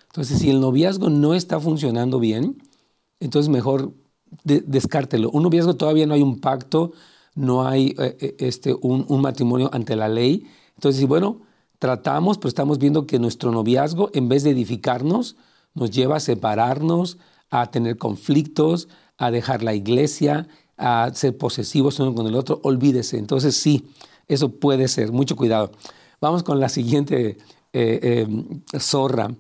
Entonces, 0.08 0.40
si 0.40 0.50
el 0.50 0.60
noviazgo 0.60 1.10
no 1.10 1.34
está 1.34 1.60
funcionando 1.60 2.20
bien, 2.20 2.62
entonces 3.20 3.50
mejor 3.50 3.94
descártelo. 4.44 5.30
Un 5.32 5.44
noviazgo 5.44 5.76
todavía 5.76 6.06
no 6.06 6.14
hay 6.14 6.22
un 6.22 6.40
pacto, 6.40 6.94
no 7.36 7.68
hay 7.68 7.96
eh, 7.98 8.18
eh, 8.20 8.36
este, 8.40 8.74
un, 8.74 9.06
un, 9.08 9.22
matrimonio 9.22 9.70
ante 9.74 9.96
la 9.96 10.08
ley. 10.08 10.48
Entonces, 10.76 11.06
bueno, 11.08 11.42
tratamos, 11.80 12.38
pero 12.38 12.50
estamos 12.50 12.80
viendo 12.80 13.06
que 13.06 13.20
nuestro 13.20 13.52
noviazgo, 13.52 14.10
en 14.14 14.30
vez 14.30 14.44
de 14.44 14.52
edificarnos, 14.52 15.36
nos 15.74 15.92
lleva 15.92 16.18
a 16.18 16.20
separarnos, 16.20 17.18
a 17.50 17.72
tener 17.72 17.98
conflictos, 17.98 18.88
a 19.18 19.32
dejar 19.32 19.64
la 19.64 19.74
iglesia, 19.74 20.48
a 20.78 21.12
ser 21.14 21.38
posesivos 21.38 22.00
uno 22.00 22.14
con 22.16 22.28
el 22.28 22.36
otro. 22.36 22.60
Olvídese. 22.64 23.18
Entonces, 23.18 23.56
sí, 23.56 23.88
eso 24.28 24.50
puede 24.50 24.88
ser. 24.88 25.12
Mucho 25.12 25.36
cuidado. 25.36 25.72
Vamos 26.22 26.44
con 26.44 26.60
la 26.60 26.70
siguiente 26.70 27.38
eh, 27.74 28.28
zorra. 28.78 29.34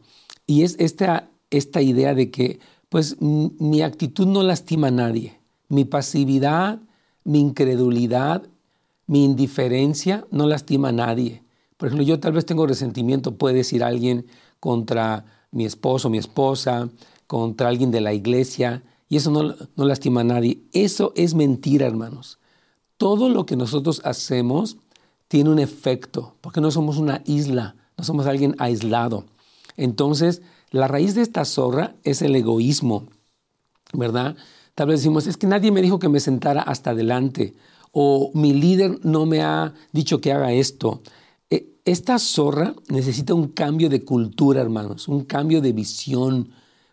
Y 0.45 0.63
es 0.63 0.75
esta, 0.79 1.29
esta 1.49 1.81
idea 1.81 2.13
de 2.13 2.31
que 2.31 2.59
pues 2.89 3.21
mi 3.21 3.81
actitud 3.81 4.27
no 4.27 4.43
lastima 4.43 4.87
a 4.87 4.91
nadie. 4.91 5.39
Mi 5.67 5.85
pasividad, 5.85 6.79
mi 7.23 7.39
incredulidad, 7.39 8.43
mi 9.05 9.23
indiferencia 9.23 10.25
no 10.31 10.47
lastima 10.47 10.89
a 10.89 10.91
nadie. 10.91 11.43
Por 11.77 11.87
ejemplo, 11.87 12.05
yo 12.05 12.19
tal 12.19 12.33
vez 12.33 12.45
tengo 12.45 12.67
resentimiento, 12.67 13.35
puede 13.35 13.55
decir 13.55 13.83
alguien 13.83 14.25
contra 14.59 15.25
mi 15.51 15.65
esposo, 15.65 16.09
mi 16.09 16.17
esposa, 16.17 16.89
contra 17.25 17.69
alguien 17.69 17.91
de 17.91 18.01
la 18.01 18.13
iglesia, 18.13 18.83
y 19.07 19.17
eso 19.17 19.31
no, 19.31 19.55
no 19.75 19.85
lastima 19.85 20.21
a 20.21 20.25
nadie. 20.25 20.61
Eso 20.73 21.13
es 21.15 21.33
mentira, 21.33 21.87
hermanos. 21.87 22.37
Todo 22.97 23.29
lo 23.29 23.45
que 23.45 23.55
nosotros 23.55 24.01
hacemos 24.03 24.77
tiene 25.27 25.49
un 25.49 25.59
efecto, 25.59 26.35
porque 26.41 26.61
no 26.61 26.69
somos 26.69 26.97
una 26.97 27.21
isla, 27.25 27.75
no 27.97 28.03
somos 28.03 28.27
alguien 28.27 28.55
aislado. 28.59 29.25
Entonces, 29.77 30.41
la 30.71 30.87
raíz 30.87 31.15
de 31.15 31.21
esta 31.21 31.45
zorra 31.45 31.95
es 32.03 32.21
el 32.21 32.35
egoísmo, 32.35 33.07
¿verdad? 33.93 34.35
Tal 34.75 34.87
vez 34.87 34.99
decimos, 34.99 35.27
es 35.27 35.37
que 35.37 35.47
nadie 35.47 35.71
me 35.71 35.81
dijo 35.81 35.99
que 35.99 36.09
me 36.09 36.19
sentara 36.19 36.61
hasta 36.61 36.91
adelante, 36.91 37.55
o 37.91 38.31
mi 38.33 38.53
líder 38.53 38.99
no 39.03 39.25
me 39.25 39.41
ha 39.41 39.73
dicho 39.91 40.21
que 40.21 40.31
haga 40.31 40.53
esto. 40.53 41.01
E, 41.49 41.73
esta 41.85 42.19
zorra 42.19 42.75
necesita 42.87 43.33
un 43.33 43.47
cambio 43.49 43.89
de 43.89 44.05
cultura, 44.05 44.61
hermanos, 44.61 45.07
un 45.07 45.25
cambio 45.25 45.61
de 45.61 45.73
visión, 45.73 46.49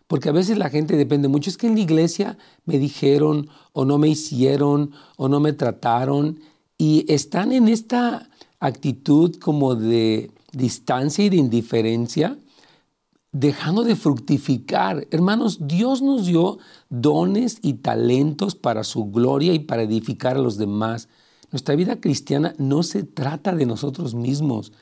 porque 0.07 0.29
a 0.29 0.33
veces 0.33 0.57
la 0.57 0.69
gente 0.69 0.97
depende 0.97 1.27
mucho. 1.27 1.49
Es 1.49 1.57
que 1.57 1.67
en 1.67 1.75
la 1.75 1.81
iglesia 1.81 2.37
me 2.65 2.79
dijeron, 2.79 3.49
o 3.73 3.85
no 3.85 3.97
me 3.97 4.07
hicieron, 4.07 4.91
o 5.17 5.29
no 5.29 5.39
me 5.39 5.53
trataron, 5.53 6.39
y 6.77 7.05
están 7.11 7.51
en 7.51 7.67
esta 7.67 8.29
actitud 8.59 9.35
como 9.35 9.75
de 9.75 10.31
distancia 10.51 11.25
y 11.25 11.29
de 11.29 11.37
indiferencia 11.37 12.37
dejando 13.39 13.83
de 13.83 13.95
fructificar. 13.95 15.07
Hermanos, 15.11 15.59
Dios 15.61 16.01
nos 16.01 16.25
dio 16.25 16.57
dones 16.89 17.59
y 17.61 17.75
talentos 17.75 18.55
para 18.55 18.83
su 18.83 19.05
gloria 19.11 19.53
y 19.53 19.59
para 19.59 19.83
edificar 19.83 20.37
a 20.37 20.41
los 20.41 20.57
demás. 20.57 21.07
Nuestra 21.51 21.75
vida 21.75 22.01
cristiana 22.01 22.55
no 22.57 22.81
se 22.81 23.03
trata 23.03 23.55
de 23.55 23.67
nosotros 23.67 24.15
mismos. 24.15 24.73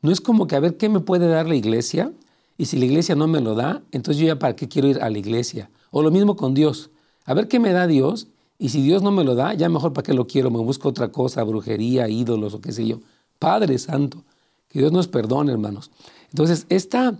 No 0.00 0.12
es 0.12 0.20
como 0.20 0.46
que 0.46 0.54
a 0.54 0.60
ver 0.60 0.76
qué 0.76 0.88
me 0.88 1.00
puede 1.00 1.26
dar 1.26 1.48
la 1.48 1.56
iglesia 1.56 2.12
y 2.56 2.66
si 2.66 2.78
la 2.78 2.84
iglesia 2.84 3.16
no 3.16 3.26
me 3.26 3.40
lo 3.40 3.56
da, 3.56 3.82
entonces 3.90 4.20
yo 4.20 4.28
ya 4.28 4.38
para 4.38 4.54
qué 4.54 4.68
quiero 4.68 4.88
ir 4.88 5.02
a 5.02 5.10
la 5.10 5.18
iglesia. 5.18 5.70
O 5.90 6.02
lo 6.02 6.12
mismo 6.12 6.36
con 6.36 6.54
Dios. 6.54 6.90
A 7.24 7.34
ver 7.34 7.48
qué 7.48 7.58
me 7.58 7.72
da 7.72 7.88
Dios 7.88 8.28
y 8.58 8.68
si 8.68 8.80
Dios 8.80 9.02
no 9.02 9.10
me 9.10 9.24
lo 9.24 9.34
da, 9.34 9.54
ya 9.54 9.68
mejor 9.68 9.92
para 9.92 10.04
qué 10.04 10.14
lo 10.14 10.28
quiero, 10.28 10.52
me 10.52 10.58
busco 10.58 10.88
otra 10.88 11.10
cosa, 11.10 11.42
brujería, 11.42 12.08
ídolos 12.08 12.54
o 12.54 12.60
qué 12.60 12.70
sé 12.70 12.86
yo. 12.86 13.00
Padre 13.40 13.76
Santo, 13.78 14.24
que 14.68 14.78
Dios 14.78 14.92
nos 14.92 15.08
perdone, 15.08 15.50
hermanos. 15.50 15.90
Entonces, 16.30 16.66
esta 16.68 17.18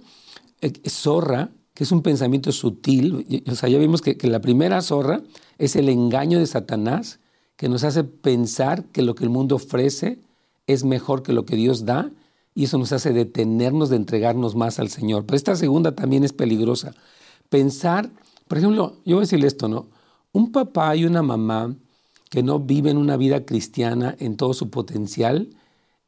zorra, 0.88 1.50
que 1.75 1.85
es 1.85 1.92
un 1.92 2.02
pensamiento 2.02 2.52
sutil, 2.52 3.44
o 3.47 3.54
sea, 3.54 3.68
ya 3.68 3.78
vimos 3.78 4.00
que, 4.00 4.16
la 4.28 4.40
primera 4.40 4.80
zorra 4.80 5.23
es 5.59 5.76
el 5.76 5.88
engaño 5.88 6.38
de 6.38 6.47
Satanás, 6.47 7.21
que 7.56 7.68
nos 7.68 7.85
hace 7.85 8.04
pensar 8.04 8.85
que 8.87 9.02
lo 9.02 9.14
que 9.14 9.25
el 9.25 9.30
mundo 9.30 9.56
ofrece 9.56 10.21
es 10.66 10.85
mejor 10.85 11.23
que 11.23 11.33
lo 11.33 11.44
que 11.44 11.56
Dios 11.56 11.85
da, 11.85 12.11
y 12.54 12.64
eso 12.64 12.78
nos 12.78 12.92
hace 12.92 13.12
detenernos 13.12 13.90
de 13.90 13.97
entregarnos 13.97 14.54
más 14.54 14.78
al 14.78 14.88
Señor. 14.88 15.26
Pero 15.26 15.37
esta 15.37 15.56
segunda 15.56 15.97
también 15.97 16.23
es 16.23 16.33
peligrosa. 16.33 16.94
Pensar, 17.49 18.11
por 18.47 18.59
ejemplo, 18.59 18.97
yo 19.04 19.16
voy 19.16 19.23
a 19.23 19.26
decirle 19.26 19.49
esto, 19.49 19.68
¿no? 19.68 19.88
Un 20.33 20.52
papá 20.52 20.94
y 20.94 21.04
una 21.04 21.23
mamá 21.23 21.75
que 22.30 22.44
no 22.44 22.61
viven 22.61 22.97
una 22.97 23.16
vida 23.16 23.44
cristiana 23.44 24.14
en 24.21 24.37
todo 24.37 24.54
su 24.54 24.71
potencial, 24.71 25.50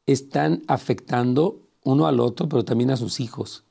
están 0.05 0.63
afectando 0.67 1.59
uno 1.83 2.07
al 2.07 2.21
otro, 2.21 2.47
pero 2.47 2.63
también 2.63 2.91
a 2.91 2.97
sus 2.97 3.19
hijos 3.19 3.65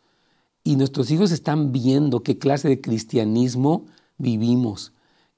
y 0.66 0.74
nuestros 0.74 1.12
hijos 1.12 1.30
están 1.30 1.70
viendo 1.70 2.24
qué 2.24 2.38
clase 2.38 2.68
de 2.68 2.80
cristianismo 2.80 3.86
vivimos. 4.18 4.92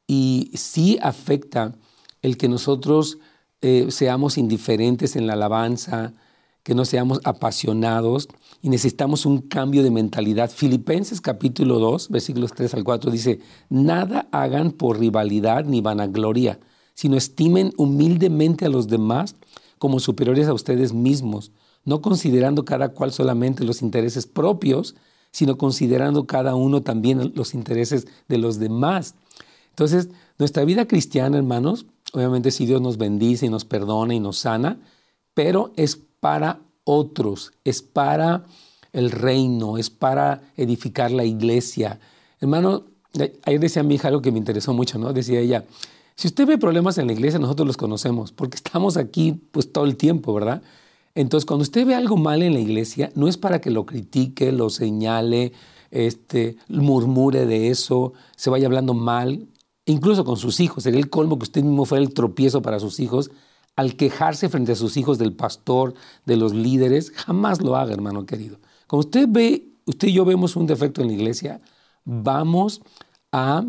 Y 0.07 0.51
sí 0.55 0.99
afecta 1.03 1.75
el 2.23 2.39
que 2.39 2.49
nosotros 2.49 3.19
eh, 3.61 3.89
seamos 3.91 4.39
indiferentes 4.39 5.17
en 5.17 5.27
la 5.27 5.35
alabanza, 5.35 6.15
que 6.63 6.75
no 6.75 6.87
seamos 6.87 7.21
apasionados 7.25 8.29
y 8.63 8.71
necesitamos 8.71 9.27
un 9.27 9.43
cambio 9.43 9.83
de 9.83 9.91
mentalidad. 9.91 10.51
Filipenses 10.51 11.21
capítulo 11.21 11.79
2, 11.79 12.09
versículos 12.09 12.55
3 12.55 12.73
al 12.73 12.85
4 12.85 13.11
dice, 13.11 13.41
nada 13.69 14.31
hagan 14.33 14.71
por 14.71 14.99
rivalidad 14.99 15.67
ni 15.67 15.83
vanagloria, 15.83 16.59
sino 16.95 17.19
estimen 17.19 17.75
humildemente 17.77 18.65
a 18.65 18.71
los 18.71 18.89
demás 18.89 19.37
como 19.77 20.01
superiores 20.01 20.49
a 20.49 20.55
ustedes 20.55 20.95
mismos, 20.95 21.53
no 21.85 22.01
considerando 22.01 22.65
cada 22.65 22.95
cual 22.95 23.13
solamente 23.13 23.63
los 23.65 23.83
intereses 23.83 24.27
propios, 24.27 24.95
sino 25.39 25.57
considerando 25.57 26.27
cada 26.27 26.57
uno 26.57 26.83
también 26.83 27.33
los 27.37 27.55
intereses 27.55 28.09
de 28.27 28.39
los 28.39 28.59
demás. 28.59 29.15
Entonces, 29.71 30.09
nuestra 30.37 30.65
vida 30.65 30.89
cristiana, 30.89 31.37
hermanos, 31.37 31.87
obviamente 32.13 32.51
si 32.51 32.67
Dios 32.67 32.81
nos 32.81 32.99
bendice 32.99 33.47
y 33.47 33.49
nos 33.49 33.65
perdona 33.65 34.15
y 34.15 34.19
nos 34.19 34.39
sana, 34.39 34.81
pero 35.35 35.73
es 35.77 35.97
para 36.19 36.59
otros, 36.83 37.53
es 37.63 37.83
para 37.83 38.47
el 38.93 39.13
reino, 39.13 39.79
es 39.79 39.91
para 39.91 40.43
edificar 40.57 41.13
la 41.13 41.25
iglesia. 41.25 42.01
Hermano, 42.41 42.87
ayer 43.45 43.61
decía 43.61 43.85
mi 43.85 43.95
hija 43.95 44.09
algo 44.09 44.23
que 44.23 44.33
me 44.33 44.39
interesó 44.39 44.75
mucho, 44.75 44.99
¿no? 44.99 45.13
Decía 45.13 45.39
ella, 45.39 45.67
si 46.17 46.27
usted 46.27 46.49
ve 46.49 46.59
problemas 46.59 46.99
en 46.99 47.07
la 47.07 47.13
iglesia, 47.13 47.39
nosotros 47.39 47.65
los 47.65 47.77
conocemos, 47.77 48.33
porque 48.33 48.57
estamos 48.57 48.97
aquí 48.97 49.41
pues 49.53 49.73
todo 49.73 49.85
el 49.85 49.97
tiempo, 49.97 50.35
¿verdad? 50.35 50.63
Entonces, 51.15 51.47
cuando 51.47 51.63
usted 51.63 51.87
ve 51.87 51.95
algo 51.95 52.17
mal 52.17 52.43
en 52.43 52.55
la 52.55 52.61
iglesia, 52.61 53.11
no 53.15 53.29
es 53.29 53.37
para 53.37 53.61
que 53.61 53.71
lo 53.71 53.87
critique, 53.87 54.53
lo 54.53 54.71
señale, 54.71 55.53
este, 55.91 56.57
murmure 56.69 57.47
de 57.47 57.69
eso, 57.69 58.13
se 58.37 58.51
vaya 58.51 58.67
hablando 58.67 58.95
mal, 58.95 59.49
incluso 59.87 60.25
con 60.25 60.37
sus 60.37 60.61
hijos. 60.61 60.85
Sería 60.85 61.01
el 61.01 61.11
colmo 61.11 61.39
que 61.39 61.45
usted 61.45 61.63
mismo 61.63 61.85
fuera 61.85 62.05
el 62.05 62.15
tropiezo 62.15 62.63
para 62.63 62.81
sus 62.81 63.01
hijos. 63.01 63.31
Al 63.77 63.97
quejarse 63.97 64.49
frente 64.49 64.73
a 64.73 64.77
sus 64.77 64.97
hijos 64.97 65.19
del 65.19 65.33
pastor, 65.33 65.95
de 66.27 66.37
los 66.37 66.53
líderes, 66.53 67.11
jamás 67.13 67.63
lo 67.63 67.77
haga, 67.77 67.93
hermano 67.93 68.27
querido. 68.27 68.59
Cuando 68.87 69.07
usted 69.07 69.27
ve, 69.29 69.69
usted 69.87 70.09
y 70.09 70.13
yo 70.13 70.25
vemos 70.25 70.57
un 70.57 70.67
defecto 70.67 71.01
en 71.01 71.09
la 71.09 71.15
iglesia, 71.15 71.61
vamos 72.05 72.83
a 73.33 73.65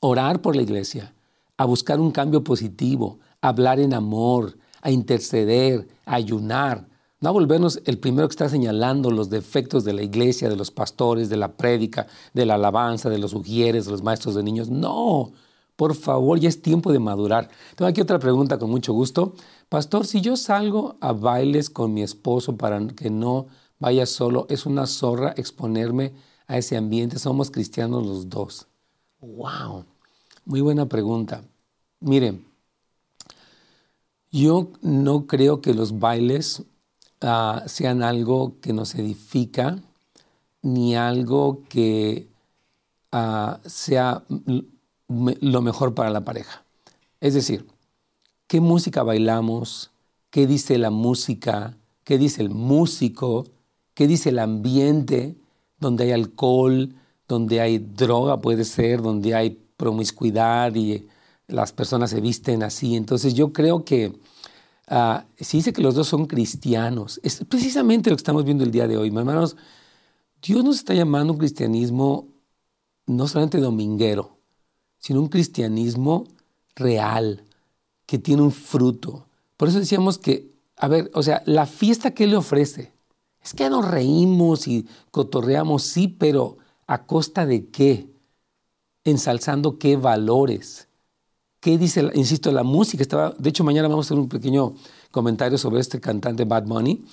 orar 0.00 0.40
por 0.40 0.56
la 0.56 0.62
iglesia, 0.62 1.12
a 1.56 1.64
buscar 1.64 2.00
un 2.00 2.10
cambio 2.10 2.42
positivo, 2.42 3.18
a 3.42 3.48
hablar 3.48 3.78
en 3.78 3.92
amor, 3.92 4.56
a 4.82 4.90
interceder, 4.90 5.88
a 6.04 6.14
ayunar, 6.14 6.88
no 7.20 7.28
a 7.28 7.32
volvernos 7.32 7.82
el 7.84 7.98
primero 7.98 8.26
que 8.28 8.32
está 8.32 8.48
señalando 8.48 9.10
los 9.10 9.28
defectos 9.28 9.84
de 9.84 9.92
la 9.92 10.02
iglesia, 10.02 10.48
de 10.48 10.56
los 10.56 10.70
pastores, 10.70 11.28
de 11.28 11.36
la 11.36 11.52
prédica, 11.52 12.06
de 12.32 12.46
la 12.46 12.54
alabanza, 12.54 13.10
de 13.10 13.18
los 13.18 13.34
ujieres, 13.34 13.84
de 13.84 13.90
los 13.90 14.02
maestros 14.02 14.34
de 14.34 14.42
niños. 14.42 14.70
No, 14.70 15.32
por 15.76 15.94
favor, 15.94 16.40
ya 16.40 16.48
es 16.48 16.62
tiempo 16.62 16.92
de 16.92 16.98
madurar. 16.98 17.50
Tengo 17.76 17.88
aquí 17.88 18.00
otra 18.00 18.18
pregunta 18.18 18.58
con 18.58 18.70
mucho 18.70 18.94
gusto. 18.94 19.34
pastor, 19.68 20.06
si 20.06 20.22
yo 20.22 20.36
salgo 20.36 20.96
a 21.00 21.12
bailes 21.12 21.68
con 21.68 21.92
mi 21.92 22.02
esposo 22.02 22.56
para 22.56 22.86
que 22.88 23.10
no 23.10 23.48
vaya 23.78 24.06
solo, 24.06 24.46
es 24.48 24.64
una 24.64 24.86
zorra 24.86 25.34
exponerme 25.36 26.12
a 26.46 26.58
ese 26.58 26.76
ambiente, 26.76 27.18
somos 27.18 27.50
cristianos 27.50 28.06
los 28.06 28.28
dos. 28.28 28.66
¡Wow! 29.20 29.84
Muy 30.46 30.62
buena 30.62 30.86
pregunta. 30.86 31.44
Miren, 32.00 32.49
yo 34.30 34.68
no 34.82 35.26
creo 35.26 35.60
que 35.60 35.74
los 35.74 35.98
bailes 35.98 36.62
ah, 37.20 37.62
sean 37.66 38.02
algo 38.02 38.54
que 38.60 38.72
nos 38.72 38.94
edifica, 38.94 39.78
ni 40.62 40.94
algo 40.94 41.62
que 41.68 42.28
ah, 43.12 43.60
sea 43.64 44.22
lo 45.08 45.62
mejor 45.62 45.94
para 45.94 46.10
la 46.10 46.24
pareja. 46.24 46.62
Es 47.20 47.34
decir, 47.34 47.66
¿qué 48.46 48.60
música 48.60 49.02
bailamos? 49.02 49.90
¿Qué 50.30 50.46
dice 50.46 50.78
la 50.78 50.90
música? 50.90 51.76
¿Qué 52.04 52.18
dice 52.18 52.42
el 52.42 52.50
músico? 52.50 53.46
¿Qué 53.94 54.06
dice 54.06 54.30
el 54.30 54.38
ambiente? 54.38 55.36
Donde 55.78 56.04
hay 56.04 56.12
alcohol, 56.12 56.94
donde 57.26 57.60
hay 57.60 57.78
droga 57.78 58.40
puede 58.40 58.64
ser, 58.64 59.02
donde 59.02 59.34
hay 59.34 59.58
promiscuidad 59.76 60.74
y 60.74 61.08
las 61.50 61.72
personas 61.72 62.10
se 62.10 62.20
visten 62.20 62.62
así. 62.62 62.96
Entonces 62.96 63.34
yo 63.34 63.52
creo 63.52 63.84
que 63.84 64.18
uh, 64.90 65.20
si 65.36 65.58
dice 65.58 65.72
que 65.72 65.82
los 65.82 65.94
dos 65.94 66.08
son 66.08 66.26
cristianos, 66.26 67.20
es 67.22 67.44
precisamente 67.48 68.10
lo 68.10 68.16
que 68.16 68.20
estamos 68.20 68.44
viendo 68.44 68.64
el 68.64 68.70
día 68.70 68.88
de 68.88 68.96
hoy. 68.96 69.08
Hermanos, 69.08 69.56
Dios 70.42 70.64
nos 70.64 70.76
está 70.76 70.94
llamando 70.94 71.32
un 71.32 71.38
cristianismo 71.38 72.28
no 73.06 73.26
solamente 73.26 73.58
dominguero, 73.58 74.38
sino 74.98 75.20
un 75.20 75.28
cristianismo 75.28 76.24
real, 76.76 77.44
que 78.06 78.18
tiene 78.18 78.42
un 78.42 78.52
fruto. 78.52 79.26
Por 79.56 79.68
eso 79.68 79.78
decíamos 79.78 80.18
que, 80.18 80.50
a 80.76 80.88
ver, 80.88 81.10
o 81.14 81.22
sea, 81.22 81.42
la 81.46 81.66
fiesta 81.66 82.12
que 82.12 82.24
Él 82.24 82.30
le 82.30 82.36
ofrece, 82.36 82.92
es 83.42 83.54
que 83.54 83.70
nos 83.70 83.88
reímos 83.88 84.66
y 84.68 84.86
cotorreamos, 85.10 85.82
sí, 85.82 86.08
pero 86.08 86.58
¿a 86.86 87.06
costa 87.06 87.46
de 87.46 87.68
qué? 87.68 88.08
Ensalzando 89.04 89.78
qué 89.78 89.96
valores. 89.96 90.88
¿Qué 91.60 91.76
dice, 91.76 92.10
insisto, 92.14 92.50
la 92.52 92.62
música? 92.62 93.02
Estaba, 93.02 93.34
de 93.38 93.50
hecho, 93.50 93.64
mañana 93.64 93.88
vamos 93.88 94.06
a 94.06 94.08
hacer 94.08 94.18
un 94.18 94.28
pequeño 94.28 94.74
comentario 95.10 95.58
sobre 95.58 95.80
este 95.80 96.00
cantante 96.00 96.44
Bad 96.44 96.66
Money. 96.66 97.04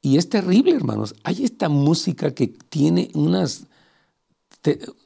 Y 0.00 0.16
es 0.18 0.28
terrible, 0.28 0.72
hermanos. 0.72 1.16
Hay 1.24 1.44
esta 1.44 1.68
música 1.68 2.32
que 2.32 2.46
tiene 2.46 3.10
unas... 3.14 3.66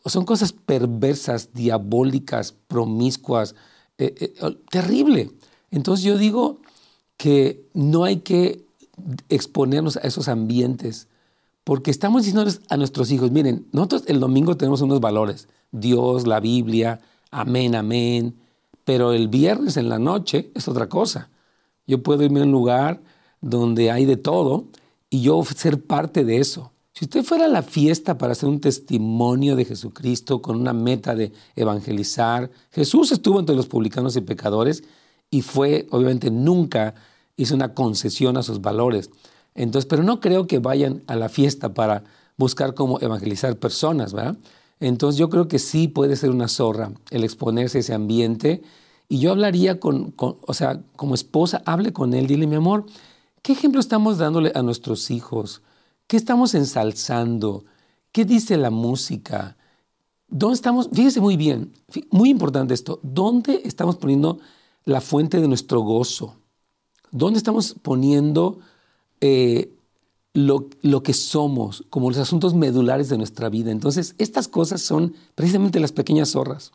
son 0.04 0.26
cosas 0.26 0.52
perversas, 0.52 1.54
diabólicas, 1.54 2.52
promiscuas. 2.52 3.54
Eh, 3.96 4.14
eh, 4.20 4.34
oh, 4.42 4.52
terrible. 4.70 5.30
Entonces 5.70 6.04
yo 6.04 6.18
digo 6.18 6.60
que 7.16 7.66
no 7.72 8.04
hay 8.04 8.18
que 8.18 8.66
exponernos 9.30 9.96
a 9.96 10.00
esos 10.00 10.28
ambientes 10.28 11.08
porque 11.64 11.90
estamos 11.90 12.24
diciendo 12.24 12.50
a 12.68 12.76
nuestros 12.76 13.10
hijos, 13.12 13.30
miren, 13.30 13.66
nosotros 13.72 14.04
el 14.06 14.18
domingo 14.18 14.56
tenemos 14.56 14.80
unos 14.80 15.00
valores, 15.00 15.48
Dios, 15.70 16.26
la 16.26 16.40
Biblia, 16.40 17.00
amén, 17.30 17.76
amén, 17.76 18.34
pero 18.84 19.12
el 19.12 19.28
viernes 19.28 19.76
en 19.76 19.88
la 19.88 19.98
noche 19.98 20.50
es 20.54 20.68
otra 20.68 20.88
cosa. 20.88 21.30
Yo 21.86 22.02
puedo 22.02 22.22
irme 22.22 22.40
a 22.40 22.44
un 22.44 22.52
lugar 22.52 23.02
donde 23.40 23.90
hay 23.90 24.04
de 24.04 24.16
todo 24.16 24.68
y 25.10 25.22
yo 25.22 25.42
ser 25.44 25.84
parte 25.84 26.24
de 26.24 26.38
eso. 26.38 26.72
Si 26.94 27.06
usted 27.06 27.24
fuera 27.24 27.46
a 27.46 27.48
la 27.48 27.62
fiesta 27.62 28.18
para 28.18 28.32
hacer 28.32 28.48
un 28.48 28.60
testimonio 28.60 29.56
de 29.56 29.64
Jesucristo 29.64 30.42
con 30.42 30.60
una 30.60 30.72
meta 30.72 31.14
de 31.14 31.32
evangelizar, 31.56 32.50
Jesús 32.70 33.12
estuvo 33.12 33.40
entre 33.40 33.56
los 33.56 33.66
publicanos 33.66 34.14
y 34.16 34.20
pecadores 34.20 34.84
y 35.30 35.40
fue, 35.40 35.86
obviamente, 35.90 36.30
nunca 36.30 36.94
hizo 37.36 37.54
una 37.54 37.72
concesión 37.72 38.36
a 38.36 38.42
sus 38.42 38.60
valores. 38.60 39.10
Entonces, 39.54 39.86
pero 39.86 40.02
no 40.02 40.20
creo 40.20 40.46
que 40.46 40.58
vayan 40.58 41.02
a 41.06 41.16
la 41.16 41.28
fiesta 41.28 41.72
para 41.72 42.04
buscar 42.36 42.74
cómo 42.74 43.00
evangelizar 43.00 43.56
personas, 43.56 44.12
¿verdad? 44.12 44.36
Entonces 44.82 45.16
yo 45.16 45.30
creo 45.30 45.46
que 45.46 45.60
sí 45.60 45.86
puede 45.86 46.16
ser 46.16 46.30
una 46.30 46.48
zorra 46.48 46.92
el 47.10 47.22
exponerse 47.22 47.78
a 47.78 47.80
ese 47.82 47.94
ambiente. 47.94 48.62
Y 49.08 49.20
yo 49.20 49.30
hablaría 49.30 49.78
con, 49.78 50.12
o 50.16 50.54
sea, 50.54 50.82
como 50.96 51.14
esposa, 51.14 51.62
hable 51.66 51.92
con 51.92 52.14
él, 52.14 52.26
dile, 52.26 52.48
mi 52.48 52.56
amor, 52.56 52.86
¿qué 53.42 53.52
ejemplo 53.52 53.80
estamos 53.80 54.18
dándole 54.18 54.50
a 54.54 54.62
nuestros 54.62 55.10
hijos? 55.12 55.62
¿Qué 56.08 56.16
estamos 56.16 56.54
ensalzando? 56.54 57.64
¿Qué 58.10 58.24
dice 58.24 58.56
la 58.56 58.70
música? 58.70 59.56
¿Dónde 60.26 60.54
estamos? 60.54 60.88
Fíjese 60.92 61.20
muy 61.20 61.36
bien, 61.36 61.72
muy 62.10 62.30
importante 62.30 62.74
esto, 62.74 62.98
¿dónde 63.02 63.62
estamos 63.64 63.96
poniendo 63.96 64.40
la 64.84 65.00
fuente 65.00 65.40
de 65.40 65.46
nuestro 65.46 65.80
gozo? 65.82 66.36
¿Dónde 67.12 67.38
estamos 67.38 67.76
poniendo 67.82 68.58
eh, 69.20 69.71
lo, 70.34 70.68
lo, 70.80 71.02
que 71.02 71.12
somos, 71.12 71.84
como 71.90 72.08
los 72.08 72.18
asuntos 72.18 72.54
medulares 72.54 73.08
de 73.08 73.18
nuestra 73.18 73.48
vida. 73.48 73.70
Entonces, 73.70 74.14
estas 74.18 74.48
cosas 74.48 74.80
son 74.80 75.14
precisamente 75.34 75.80
las 75.80 75.92
pequeñas 75.92 76.30
zorras. 76.30 76.72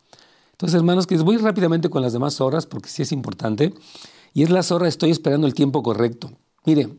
Entonces, 0.51 0.75
hermanos, 0.75 1.07
que 1.07 1.15
les 1.15 1.23
voy 1.23 1.37
rápidamente 1.37 1.89
con 1.89 2.01
las 2.01 2.13
demás 2.13 2.35
zorras, 2.35 2.65
porque 2.65 2.89
sí 2.89 3.01
es 3.01 3.11
importante. 3.11 3.73
Y 4.33 4.43
es 4.43 4.49
la 4.49 4.63
zorra, 4.63 4.87
estoy 4.87 5.11
esperando 5.11 5.47
el 5.47 5.53
tiempo 5.53 5.83
correcto. 5.83 6.31
Mire, 6.65 6.89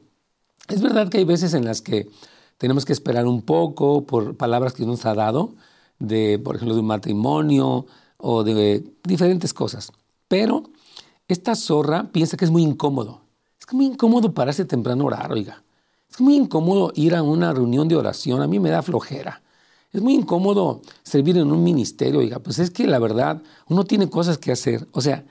es 0.68 0.82
verdad 0.82 1.08
que 1.08 1.18
hay 1.18 1.24
veces 1.24 1.54
en 1.54 1.64
las 1.64 1.80
que 1.80 2.08
tenemos 2.58 2.84
que 2.84 2.92
esperar 2.92 3.26
un 3.26 3.42
poco 3.42 4.04
por 4.04 4.36
palabras 4.36 4.74
que 4.74 4.84
nos 4.84 5.06
ha 5.06 5.14
dado, 5.14 5.54
de, 5.98 6.38
por 6.38 6.56
ejemplo, 6.56 6.74
de 6.74 6.80
un 6.80 6.86
matrimonio 6.86 7.86
o 8.16 8.44
de 8.44 8.84
diferentes 9.04 9.54
cosas. 9.54 9.92
Pero 10.26 10.64
esta 11.28 11.54
zorra 11.54 12.10
piensa 12.12 12.36
que 12.36 12.44
es 12.44 12.50
muy 12.50 12.62
incómodo. 12.62 13.20
Es 13.60 13.72
muy 13.72 13.86
incómodo 13.86 14.32
pararse 14.34 14.64
temprano 14.64 15.04
a 15.04 15.06
orar, 15.06 15.32
oiga. 15.32 15.62
Es 16.10 16.20
muy 16.20 16.36
incómodo 16.36 16.92
ir 16.94 17.14
a 17.14 17.22
una 17.22 17.52
reunión 17.52 17.88
de 17.88 17.96
oración, 17.96 18.42
a 18.42 18.46
mí 18.46 18.58
me 18.58 18.70
da 18.70 18.82
flojera. 18.82 19.42
Es 19.92 20.02
muy 20.02 20.14
incómodo 20.14 20.82
servir 21.02 21.38
en 21.38 21.50
un 21.50 21.62
ministerio, 21.62 22.20
oiga, 22.20 22.38
pues 22.40 22.58
es 22.58 22.70
que 22.70 22.86
la 22.86 22.98
verdad 22.98 23.42
uno 23.68 23.84
tiene 23.84 24.10
cosas 24.10 24.36
que 24.38 24.52
hacer. 24.52 24.86
O 24.92 25.00
sea, 25.00 25.24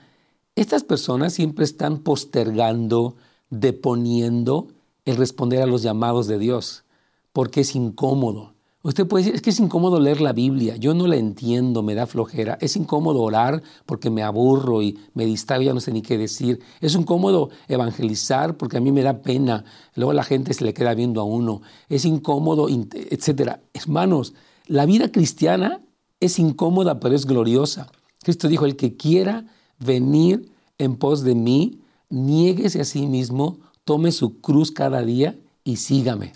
estas 0.56 0.82
personas 0.82 1.32
siempre 1.32 1.64
están 1.64 1.98
postergando, 1.98 3.16
deponiendo 3.50 4.68
el 5.04 5.16
responder 5.16 5.62
a 5.62 5.66
los 5.66 5.82
llamados 5.82 6.26
de 6.26 6.38
Dios, 6.38 6.84
porque 7.32 7.60
es 7.60 7.76
incómodo. 7.76 8.54
Usted 8.82 9.08
puede 9.08 9.24
decir, 9.24 9.34
es 9.34 9.42
que 9.42 9.50
es 9.50 9.58
incómodo 9.58 9.98
leer 9.98 10.20
la 10.20 10.32
Biblia, 10.32 10.76
yo 10.76 10.94
no 10.94 11.08
la 11.08 11.16
entiendo, 11.16 11.82
me 11.82 11.96
da 11.96 12.06
flojera. 12.06 12.56
Es 12.60 12.76
incómodo 12.76 13.22
orar 13.22 13.60
porque 13.86 14.08
me 14.08 14.22
aburro 14.22 14.82
y 14.82 14.96
me 15.14 15.26
distraigo, 15.26 15.64
ya 15.64 15.74
no 15.74 15.80
sé 15.80 15.90
ni 15.90 16.00
qué 16.00 16.16
decir. 16.16 16.60
Es 16.80 16.94
incómodo 16.94 17.50
evangelizar 17.66 18.56
porque 18.56 18.76
a 18.76 18.80
mí 18.80 18.92
me 18.92 19.02
da 19.02 19.20
pena, 19.20 19.64
luego 19.96 20.12
la 20.12 20.22
gente 20.22 20.54
se 20.54 20.64
le 20.64 20.74
queda 20.74 20.94
viendo 20.94 21.20
a 21.20 21.24
uno. 21.24 21.60
Es 21.88 22.04
incómodo, 22.04 22.68
etcétera. 22.68 23.62
Hermanos, 23.74 24.34
la 24.66 24.86
vida 24.86 25.10
cristiana 25.10 25.80
es 26.20 26.38
incómoda, 26.38 27.00
pero 27.00 27.16
es 27.16 27.26
gloriosa. 27.26 27.90
Cristo 28.22 28.46
dijo, 28.46 28.64
el 28.64 28.76
que 28.76 28.96
quiera 28.96 29.46
venir 29.80 30.52
en 30.78 30.96
pos 30.96 31.24
de 31.24 31.34
mí, 31.34 31.80
niéguese 32.10 32.80
a 32.80 32.84
sí 32.84 33.06
mismo, 33.06 33.58
tome 33.84 34.12
su 34.12 34.40
cruz 34.40 34.70
cada 34.70 35.02
día 35.02 35.36
y 35.64 35.76
sígame. 35.76 36.34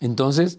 Entonces, 0.00 0.58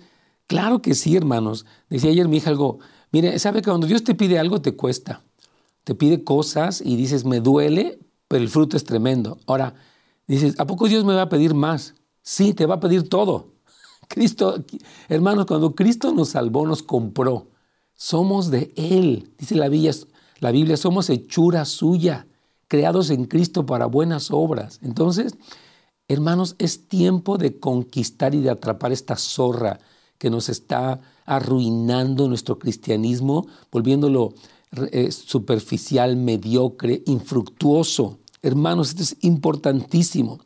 Claro 0.50 0.82
que 0.82 0.96
sí, 0.96 1.16
hermanos. 1.16 1.68
Decía 1.92 2.10
ayer 2.10 2.28
mi 2.28 2.38
hija 2.38 2.50
algo, 2.50 2.80
mire, 3.12 3.38
sabe 3.38 3.62
que 3.62 3.70
cuando 3.70 3.86
Dios 3.86 4.04
te 4.04 4.16
pide 4.16 4.40
algo 4.40 4.60
te 4.60 4.76
cuesta. 4.76 5.24
Te 5.84 5.94
pide 5.94 6.24
cosas 6.24 6.82
y 6.84 6.96
dices, 6.96 7.24
me 7.24 7.40
duele, 7.40 8.00
pero 8.28 8.42
el 8.42 8.50
fruto 8.50 8.76
es 8.76 8.84
tremendo. 8.84 9.38
Ahora, 9.46 9.76
dices, 10.26 10.60
¿a 10.60 10.66
poco 10.66 10.88
Dios 10.88 11.06
me 11.06 11.14
va 11.14 11.22
a 11.22 11.30
pedir 11.30 11.54
más? 11.54 11.94
Sí, 12.24 12.56
te 12.56 12.66
va 12.66 12.76
a 12.76 12.80
pedir 12.80 13.08
todo. 13.08 13.54
Cristo, 14.08 14.66
hermanos, 15.08 15.46
cuando 15.46 15.76
Cristo 15.76 16.12
nos 16.14 16.30
salvó, 16.30 16.66
nos 16.66 16.82
compró. 16.82 17.52
Somos 17.94 18.50
de 18.50 18.74
Él. 18.76 19.32
Dice 19.38 19.54
la 19.54 19.70
Biblia, 19.70 19.94
la 20.40 20.50
Biblia 20.50 20.78
somos 20.78 21.12
hechura 21.12 21.64
suya, 21.66 22.26
creados 22.68 23.12
en 23.12 23.26
Cristo 23.26 23.68
para 23.68 23.86
buenas 23.86 24.32
obras. 24.32 24.80
Entonces, 24.82 25.36
hermanos, 26.08 26.56
es 26.58 26.88
tiempo 26.88 27.38
de 27.38 27.60
conquistar 27.60 28.34
y 28.34 28.42
de 28.42 28.50
atrapar 28.50 28.92
esta 28.92 29.16
zorra 29.16 29.80
que 30.20 30.30
nos 30.30 30.50
está 30.50 31.02
arruinando 31.26 32.28
nuestro 32.28 32.60
cristianismo, 32.60 33.48
volviéndolo 33.72 34.34
eh, 34.92 35.12
superficial, 35.12 36.16
mediocre, 36.16 37.02
infructuoso. 37.08 38.20
Hermanos, 38.44 38.90
esto 38.90 39.02
es 39.02 39.18
importantísimo. 39.22 40.40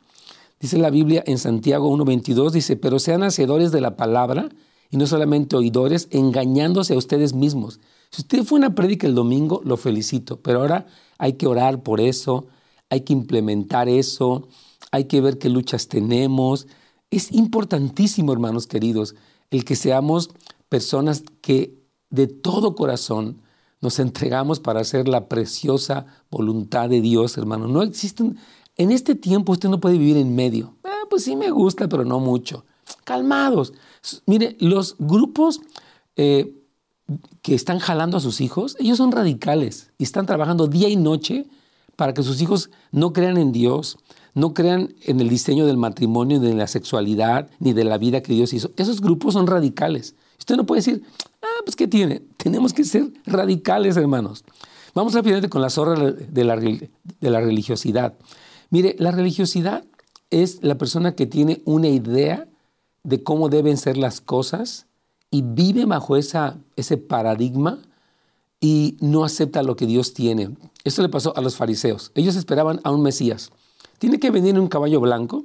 Dice 0.58 0.78
la 0.78 0.88
Biblia 0.88 1.22
en 1.26 1.36
Santiago 1.36 1.94
1.22, 1.94 2.52
dice, 2.52 2.76
pero 2.76 2.98
sean 2.98 3.22
hacedores 3.22 3.70
de 3.70 3.82
la 3.82 3.96
palabra 3.96 4.48
y 4.90 4.96
no 4.96 5.06
solamente 5.06 5.56
oidores, 5.56 6.08
engañándose 6.10 6.94
a 6.94 6.98
ustedes 6.98 7.34
mismos. 7.34 7.80
Si 8.10 8.22
usted 8.22 8.44
fue 8.44 8.58
una 8.58 8.74
prédica 8.74 9.06
el 9.06 9.14
domingo, 9.14 9.60
lo 9.64 9.76
felicito, 9.76 10.40
pero 10.40 10.60
ahora 10.60 10.86
hay 11.18 11.34
que 11.34 11.48
orar 11.48 11.82
por 11.82 12.00
eso, 12.00 12.46
hay 12.88 13.00
que 13.00 13.12
implementar 13.12 13.88
eso, 13.88 14.48
hay 14.92 15.04
que 15.04 15.20
ver 15.20 15.38
qué 15.38 15.48
luchas 15.48 15.88
tenemos. 15.88 16.68
Es 17.10 17.32
importantísimo, 17.32 18.32
hermanos 18.32 18.66
queridos, 18.66 19.16
el 19.54 19.64
que 19.64 19.76
seamos 19.76 20.30
personas 20.68 21.22
que 21.40 21.78
de 22.10 22.26
todo 22.26 22.74
corazón 22.74 23.40
nos 23.80 23.98
entregamos 23.98 24.60
para 24.60 24.80
hacer 24.80 25.06
la 25.06 25.28
preciosa 25.28 26.06
voluntad 26.30 26.88
de 26.88 27.00
Dios, 27.00 27.36
hermano. 27.38 27.68
No 27.68 27.82
existe 27.82 28.24
En 28.76 28.90
este 28.90 29.14
tiempo 29.14 29.52
usted 29.52 29.68
no 29.68 29.78
puede 29.78 29.98
vivir 29.98 30.16
en 30.16 30.34
medio. 30.34 30.74
Ah, 30.82 31.04
pues 31.08 31.24
sí 31.24 31.36
me 31.36 31.50
gusta, 31.50 31.88
pero 31.88 32.04
no 32.04 32.18
mucho. 32.18 32.64
Calmados. 33.04 33.72
Mire, 34.26 34.56
los 34.58 34.96
grupos 34.98 35.60
eh, 36.16 36.52
que 37.42 37.54
están 37.54 37.78
jalando 37.78 38.16
a 38.16 38.20
sus 38.20 38.40
hijos, 38.40 38.76
ellos 38.80 38.98
son 38.98 39.12
radicales 39.12 39.92
y 39.98 40.04
están 40.04 40.26
trabajando 40.26 40.66
día 40.66 40.88
y 40.88 40.96
noche 40.96 41.46
para 41.94 42.12
que 42.12 42.24
sus 42.24 42.40
hijos 42.40 42.70
no 42.90 43.12
crean 43.12 43.36
en 43.36 43.52
Dios, 43.52 43.98
no 44.34 44.52
crean 44.52 44.94
en 45.02 45.20
el 45.20 45.28
diseño 45.28 45.64
del 45.66 45.76
matrimonio, 45.76 46.40
ni 46.40 46.48
de 46.48 46.54
la 46.54 46.66
sexualidad, 46.66 47.48
ni 47.60 47.72
de 47.72 47.84
la 47.84 47.98
vida 47.98 48.22
que 48.22 48.32
Dios 48.32 48.52
hizo. 48.52 48.72
Esos 48.76 49.00
grupos 49.00 49.34
son 49.34 49.46
radicales. 49.46 50.14
Usted 50.38 50.56
no 50.56 50.66
puede 50.66 50.80
decir, 50.80 51.02
ah, 51.42 51.62
pues 51.64 51.76
¿qué 51.76 51.86
tiene? 51.86 52.22
Tenemos 52.36 52.72
que 52.72 52.84
ser 52.84 53.12
radicales, 53.26 53.96
hermanos. 53.96 54.44
Vamos 54.94 55.14
rápidamente 55.14 55.48
con 55.48 55.62
la 55.62 55.70
zorra 55.70 56.12
de 56.12 56.44
la, 56.44 56.56
de 56.56 57.30
la 57.30 57.40
religiosidad. 57.40 58.14
Mire, 58.70 58.96
la 58.98 59.12
religiosidad 59.12 59.84
es 60.30 60.58
la 60.62 60.76
persona 60.76 61.14
que 61.14 61.26
tiene 61.26 61.62
una 61.64 61.88
idea 61.88 62.48
de 63.04 63.22
cómo 63.22 63.48
deben 63.48 63.76
ser 63.76 63.96
las 63.96 64.20
cosas 64.20 64.86
y 65.30 65.42
vive 65.42 65.84
bajo 65.84 66.16
esa, 66.16 66.58
ese 66.76 66.96
paradigma 66.96 67.80
y 68.60 68.96
no 69.00 69.24
acepta 69.24 69.62
lo 69.62 69.76
que 69.76 69.86
Dios 69.86 70.14
tiene. 70.14 70.56
Esto 70.84 71.02
le 71.02 71.08
pasó 71.08 71.36
a 71.36 71.40
los 71.40 71.56
fariseos. 71.56 72.12
Ellos 72.14 72.36
esperaban 72.36 72.80
a 72.82 72.90
un 72.90 73.02
Mesías. 73.02 73.50
Tiene 73.98 74.18
que 74.18 74.30
venir 74.30 74.50
en 74.50 74.60
un 74.60 74.68
caballo 74.68 75.00
blanco, 75.00 75.44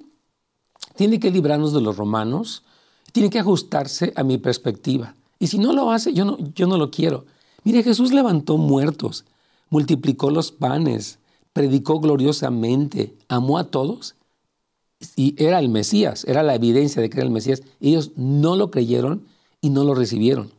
tiene 0.96 1.20
que 1.20 1.32
librarnos 1.32 1.74
de 1.74 1.82
los 1.82 1.98
romanos, 1.98 2.64
tiene 3.12 3.30
que 3.30 3.40
ajustarse 3.40 4.14
a 4.16 4.24
mi 4.24 4.38
perspectiva. 4.38 5.16
Y 5.40 5.48
si 5.48 5.58
no 5.58 5.74
lo 5.74 5.92
hace, 5.92 6.14
yo 6.14 6.26
no, 6.26 6.38
yo 6.54 6.68
no 6.68 6.78
lo 6.78 6.92
quiero. 6.92 7.26
Mire, 7.64 7.84
Jesús 7.84 8.12
levantó 8.12 8.58
muertos, 8.58 9.26
multiplicó 9.70 10.30
los 10.32 10.52
panes, 10.52 11.20
predicó 11.54 12.00
gloriosamente, 12.00 13.16
amó 13.28 13.58
a 13.58 13.66
todos 13.66 14.16
y 15.16 15.36
era 15.42 15.60
el 15.60 15.70
Mesías, 15.70 16.26
era 16.26 16.44
la 16.44 16.56
evidencia 16.56 17.02
de 17.02 17.10
que 17.10 17.18
era 17.18 17.26
el 17.26 17.32
Mesías. 17.32 17.64
Ellos 17.80 18.12
no 18.16 18.56
lo 18.56 18.70
creyeron 18.72 19.24
y 19.62 19.70
no 19.70 19.84
lo 19.84 19.96
recibieron. 19.96 20.52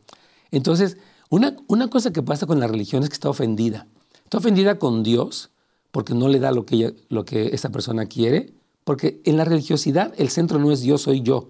Entonces, 0.51 0.97
una, 1.29 1.55
una 1.67 1.89
cosa 1.89 2.11
que 2.11 2.23
pasa 2.23 2.47
con 2.47 2.59
la 2.59 2.67
religión 2.67 3.03
es 3.03 3.09
que 3.09 3.13
está 3.13 3.29
ofendida. 3.29 3.87
Está 4.23 4.39
ofendida 4.39 4.79
con 4.79 5.03
Dios 5.03 5.51
porque 5.91 6.13
no 6.13 6.27
le 6.27 6.39
da 6.39 6.51
lo 6.51 6.65
que, 6.65 6.93
lo 7.09 7.25
que 7.25 7.47
esa 7.47 7.69
persona 7.69 8.05
quiere, 8.05 8.53
porque 8.83 9.21
en 9.25 9.37
la 9.37 9.45
religiosidad 9.45 10.13
el 10.17 10.29
centro 10.29 10.59
no 10.59 10.71
es 10.71 10.81
Dios, 10.81 11.01
soy 11.01 11.21
yo, 11.21 11.49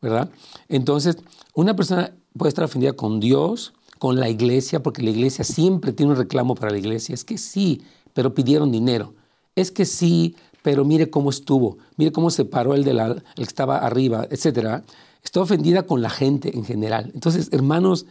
¿verdad? 0.00 0.30
Entonces, 0.68 1.16
una 1.54 1.76
persona 1.76 2.14
puede 2.36 2.48
estar 2.48 2.64
ofendida 2.64 2.94
con 2.94 3.20
Dios, 3.20 3.74
con 3.98 4.18
la 4.18 4.28
iglesia, 4.28 4.82
porque 4.82 5.02
la 5.02 5.10
iglesia 5.10 5.44
siempre 5.44 5.92
tiene 5.92 6.12
un 6.12 6.18
reclamo 6.18 6.54
para 6.54 6.72
la 6.72 6.78
iglesia. 6.78 7.14
Es 7.14 7.24
que 7.24 7.38
sí, 7.38 7.82
pero 8.12 8.34
pidieron 8.34 8.72
dinero. 8.72 9.14
Es 9.54 9.70
que 9.70 9.84
sí, 9.84 10.36
pero 10.62 10.84
mire 10.84 11.10
cómo 11.10 11.30
estuvo, 11.30 11.78
mire 11.96 12.12
cómo 12.12 12.30
se 12.30 12.44
paró 12.44 12.74
el, 12.74 12.84
de 12.84 12.94
la, 12.94 13.06
el 13.06 13.22
que 13.36 13.42
estaba 13.42 13.78
arriba, 13.78 14.26
etcétera 14.30 14.84
está 15.24 15.40
ofendida 15.40 15.84
con 15.84 16.02
la 16.02 16.10
gente 16.10 16.54
en 16.54 16.64
general. 16.64 17.10
Entonces, 17.14 17.48
hermanos, 17.50 18.06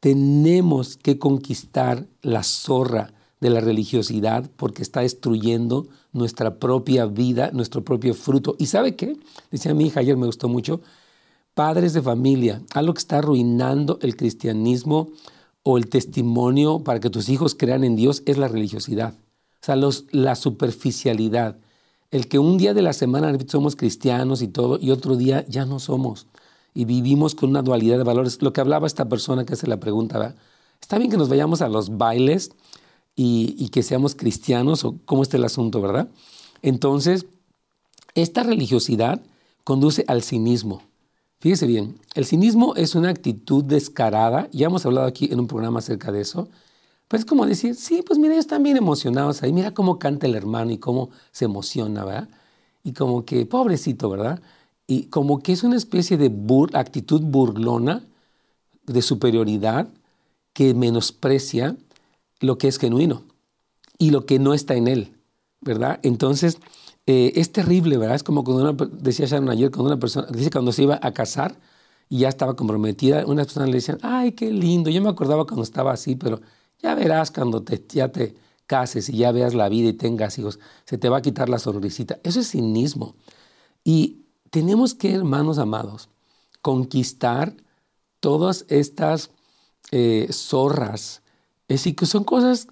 tenemos 0.00 0.96
que 0.96 1.18
conquistar 1.18 2.06
la 2.20 2.42
zorra 2.42 3.12
de 3.40 3.50
la 3.50 3.60
religiosidad 3.60 4.50
porque 4.56 4.82
está 4.82 5.00
destruyendo 5.00 5.86
nuestra 6.12 6.58
propia 6.58 7.06
vida, 7.06 7.50
nuestro 7.52 7.84
propio 7.84 8.14
fruto. 8.14 8.56
¿Y 8.58 8.66
sabe 8.66 8.96
qué? 8.96 9.16
Decía 9.50 9.74
mi 9.74 9.86
hija 9.86 10.00
ayer, 10.00 10.16
me 10.16 10.26
gustó 10.26 10.48
mucho, 10.48 10.80
padres 11.54 11.92
de 11.92 12.02
familia, 12.02 12.62
algo 12.72 12.94
que 12.94 13.00
está 13.00 13.18
arruinando 13.18 13.98
el 14.02 14.16
cristianismo 14.16 15.10
o 15.62 15.78
el 15.78 15.88
testimonio 15.88 16.80
para 16.80 17.00
que 17.00 17.10
tus 17.10 17.28
hijos 17.28 17.54
crean 17.54 17.84
en 17.84 17.96
Dios 17.96 18.22
es 18.26 18.38
la 18.38 18.48
religiosidad. 18.48 19.14
O 19.14 19.64
sea, 19.66 19.76
los, 19.76 20.06
la 20.10 20.34
superficialidad. 20.34 21.58
El 22.10 22.28
que 22.28 22.38
un 22.38 22.56
día 22.56 22.72
de 22.72 22.82
la 22.82 22.92
semana 22.92 23.36
somos 23.48 23.74
cristianos 23.74 24.40
y 24.42 24.48
todo, 24.48 24.78
y 24.80 24.90
otro 24.90 25.16
día 25.16 25.44
ya 25.48 25.66
no 25.66 25.80
somos 25.80 26.26
y 26.76 26.84
vivimos 26.84 27.34
con 27.34 27.48
una 27.48 27.62
dualidad 27.62 27.96
de 27.96 28.04
valores. 28.04 28.42
Lo 28.42 28.52
que 28.52 28.60
hablaba 28.60 28.86
esta 28.86 29.08
persona 29.08 29.46
que 29.46 29.54
hace 29.54 29.66
la 29.66 29.80
pregunta, 29.80 30.36
está 30.78 30.98
bien 30.98 31.10
que 31.10 31.16
nos 31.16 31.30
vayamos 31.30 31.62
a 31.62 31.68
los 31.68 31.96
bailes 31.96 32.50
y, 33.16 33.68
que 33.70 33.82
seamos 33.82 34.14
cristianos 34.14 34.84
o 34.84 34.98
cómo 35.04 35.22
está 35.22 35.38
el 35.38 35.44
asunto, 35.44 35.80
¿verdad? 35.80 36.08
Entonces, 36.62 37.26
esta 38.14 38.42
religiosidad 38.42 39.22
conduce 39.64 40.04
al 40.06 40.22
cinismo. 40.22 40.82
Fíjese 41.40 41.66
bien, 41.66 41.98
el 42.14 42.26
cinismo 42.26 42.74
es 42.76 42.94
una 42.94 43.08
actitud 43.08 43.64
descarada, 43.64 44.48
ya 44.52 44.66
hemos 44.66 44.84
hablado 44.86 45.06
aquí 45.06 45.28
en 45.32 45.40
un 45.40 45.46
programa 45.46 45.78
acerca 45.78 46.12
de 46.12 46.20
eso, 46.20 46.48
pues 47.08 47.20
es 47.20 47.26
como 47.26 47.46
decir, 47.46 47.74
sí, 47.74 48.02
pues 48.06 48.18
mira, 48.18 48.34
ellos 48.34 48.44
están 48.44 48.62
bien 48.62 48.76
emocionados 48.76 49.42
ahí, 49.42 49.52
mira 49.52 49.72
cómo 49.72 49.98
canta 49.98 50.26
el 50.26 50.34
hermano 50.34 50.72
y 50.72 50.78
cómo 50.78 51.10
se 51.32 51.46
emociona, 51.46 52.04
¿verdad? 52.04 52.28
Y 52.82 52.92
como 52.92 53.24
que, 53.24 53.46
pobrecito, 53.46 54.10
¿verdad? 54.10 54.40
y 54.86 55.04
como 55.04 55.42
que 55.42 55.52
es 55.52 55.64
una 55.64 55.76
especie 55.76 56.16
de 56.16 56.32
actitud 56.74 57.20
burlona, 57.22 58.04
de 58.86 59.02
superioridad, 59.02 59.88
que 60.52 60.74
menosprecia 60.74 61.76
lo 62.40 62.58
que 62.58 62.68
es 62.68 62.78
genuino 62.78 63.24
y 63.98 64.10
lo 64.10 64.26
que 64.26 64.38
no 64.38 64.54
está 64.54 64.74
en 64.74 64.88
él, 64.88 65.16
¿verdad? 65.60 66.00
Entonces, 66.02 66.58
eh, 67.06 67.32
es 67.36 67.52
terrible, 67.52 67.96
¿verdad? 67.98 68.16
Es 68.16 68.22
como 68.22 68.44
cuando 68.44 68.70
una, 68.70 68.90
decía 69.00 69.26
Sharon 69.26 69.50
ayer, 69.50 69.70
cuando 69.70 69.92
una 69.92 70.00
persona, 70.00 70.26
dice 70.30 70.50
cuando 70.50 70.72
se 70.72 70.82
iba 70.82 70.98
a 71.00 71.12
casar 71.12 71.58
y 72.08 72.18
ya 72.18 72.28
estaba 72.28 72.56
comprometida, 72.56 73.24
una 73.26 73.44
persona 73.44 73.66
le 73.66 73.74
decían, 73.74 73.98
ay, 74.02 74.32
qué 74.32 74.52
lindo, 74.52 74.90
yo 74.90 75.00
me 75.02 75.08
acordaba 75.08 75.46
cuando 75.46 75.62
estaba 75.62 75.92
así, 75.92 76.16
pero 76.16 76.40
ya 76.80 76.94
verás 76.94 77.30
cuando 77.30 77.62
te, 77.62 77.84
ya 77.88 78.10
te 78.10 78.36
cases 78.66 79.08
y 79.08 79.18
ya 79.18 79.32
veas 79.32 79.54
la 79.54 79.68
vida 79.68 79.88
y 79.88 79.92
tengas 79.92 80.38
hijos, 80.38 80.58
se 80.84 80.98
te 80.98 81.08
va 81.08 81.18
a 81.18 81.22
quitar 81.22 81.48
la 81.48 81.58
sonrisita. 81.58 82.18
Eso 82.22 82.40
es 82.40 82.50
cinismo. 82.50 83.14
Y 83.84 84.24
tenemos 84.50 84.94
que, 84.94 85.14
hermanos 85.14 85.58
amados, 85.58 86.08
conquistar 86.60 87.54
todas 88.20 88.64
estas 88.68 89.30
eh, 89.92 90.28
zorras. 90.32 91.22
Es 91.68 91.80
decir, 91.80 91.96
que 91.96 92.06
son 92.06 92.24
cosas 92.24 92.68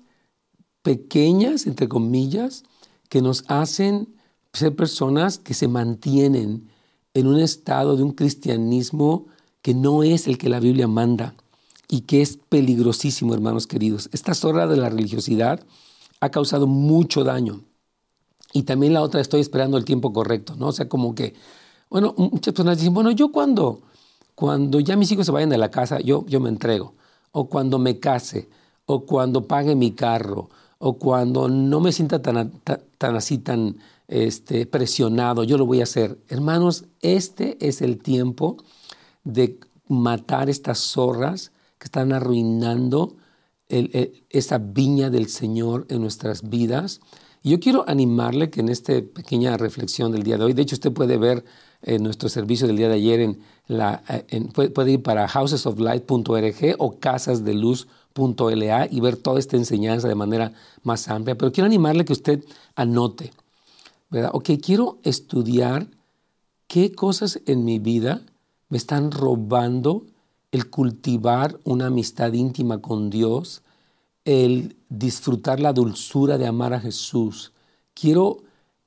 pequeñas, 0.83 1.67
entre 1.67 1.89
comillas, 1.89 2.65
que 3.09 3.23
nos 3.23 3.45
hacen 3.49 4.15
ser 4.53 4.77
personas 4.77 5.39
que 5.39 5.55
se 5.55 5.69
mantienen 5.69 6.71
en 7.15 7.27
un 7.27 7.41
estado 7.41 7.97
de 7.97 8.03
un 8.03 8.13
cristianismo 8.13 9.27
que 9.63 9.75
no 9.75 10.03
es 10.03 10.27
el 10.27 10.39
que 10.39 10.49
la 10.49 10.61
Biblia 10.61 10.87
manda 10.87 11.35
y 11.89 12.03
que 12.03 12.23
es 12.23 12.37
peligrosísimo, 12.37 13.35
hermanos 13.35 13.67
queridos. 13.67 14.09
Esta 14.13 14.35
zorra 14.35 14.67
de 14.67 14.77
la 14.77 14.91
religiosidad 14.91 15.65
ha 16.21 16.31
causado 16.31 16.67
mucho 16.67 17.25
daño. 17.25 17.61
Y 18.53 18.63
también 18.63 18.93
la 18.93 19.03
otra, 19.03 19.21
estoy 19.21 19.41
esperando 19.41 19.77
el 19.77 19.85
tiempo 19.85 20.13
correcto, 20.13 20.55
¿no? 20.57 20.69
O 20.69 20.73
sea, 20.73 20.89
como 20.89 21.15
que 21.15 21.35
bueno, 21.95 22.13
muchas 22.17 22.53
personas 22.53 22.79
dicen, 22.79 22.93
bueno, 22.93 23.13
yo 23.13 23.31
cuando, 23.31 23.83
cuando 24.35 24.81
ya 24.81 24.97
mis 24.97 25.13
hijos 25.13 25.27
se 25.27 25.33
vayan 25.33 25.51
de 25.51 25.59
la 25.59 25.71
casa, 25.71 26.01
yo, 26.01 26.25
yo 26.27 26.41
me 26.41 26.49
entrego. 26.49 26.95
O 27.31 27.49
cuando 27.49 27.79
me 27.79 28.01
case, 28.01 28.49
o 28.87 29.07
cuando 29.07 29.47
pague 29.47 29.75
mi 29.75 29.93
carro, 29.93 30.51
o 30.79 30.99
cuando 30.99 31.49
no 31.49 31.81
me 31.81 31.93
sienta 31.93 32.21
tan, 32.21 32.53
tan, 32.99 33.17
así, 33.17 33.39
tan 33.39 33.77
este, 34.09 34.67
presionado, 34.67 35.45
yo 35.45 35.57
lo 35.57 35.67
voy 35.67 35.81
a 35.81 35.85
hacer. 35.85 36.19
Hermanos, 36.29 36.85
este 37.01 37.57
es 37.67 37.81
el 37.81 37.99
tiempo 37.99 38.59
de 39.25 39.59
matar 39.89 40.51
estas 40.51 40.79
zorras 40.79 41.53
que 41.79 41.85
están 41.85 42.13
arruinando 42.13 43.17
esa 43.69 44.59
viña 44.59 45.11
del 45.11 45.29
Señor 45.29 45.87
en 45.89 46.03
nuestras 46.03 46.49
vidas. 46.49 47.01
Yo 47.43 47.61
quiero 47.61 47.85
animarle 47.89 48.51
que 48.51 48.61
en 48.61 48.69
esta 48.69 48.93
pequeña 48.95 49.57
reflexión 49.57 50.13
del 50.13 50.23
día 50.23 50.39
de 50.39 50.45
hoy, 50.45 50.53
de 50.53 50.63
hecho 50.63 50.77
usted 50.77 50.93
puede 50.93 51.19
ver 51.19 51.45
en 51.83 52.03
nuestro 52.03 52.29
servicio 52.29 52.67
del 52.67 52.77
día 52.77 52.89
de 52.89 52.95
ayer 52.95 53.21
en 53.21 53.39
la, 53.67 54.03
eh, 54.09 54.49
puede, 54.53 54.93
ir 54.93 55.03
para 55.03 55.29
housesoflight.org 55.29 56.77
o 56.79 56.99
casasdeluz.la 58.15 58.89
y 58.91 59.01
ver 59.01 59.17
toda 59.17 59.39
esta 59.39 59.57
enseñanza 59.57 60.09
de 60.09 60.15
manera 60.15 60.53
más 60.83 61.09
amplia. 61.09 61.37
Pero 61.37 61.53
quiero 61.53 61.67
animarle 61.67 62.05
que 62.05 62.13
usted 62.13 62.45
anote, 62.75 63.33
¿verdad? 64.11 64.31
Ok, 64.33 64.51
quiero 64.63 64.99
estudiar 65.03 65.89
qué 66.67 66.93
cosas 66.93 67.41
en 67.47 67.65
mi 67.65 67.79
vida 67.79 68.23
me 68.69 68.79
están 68.79 69.11
robando 69.11 70.07
el 70.51 70.71
cultivar 70.71 71.59
una 71.65 71.87
amistad 71.87 72.33
íntima 72.33 72.81
con 72.81 73.11
Dios, 73.11 73.63
el 74.25 74.77
disfrutar 74.89 75.61
la 75.61 75.73
dulzura 75.73 76.39
de 76.39 76.47
amar 76.47 76.73
a 76.73 76.81
Jesús. 76.81 77.53
Quiero 77.93 78.39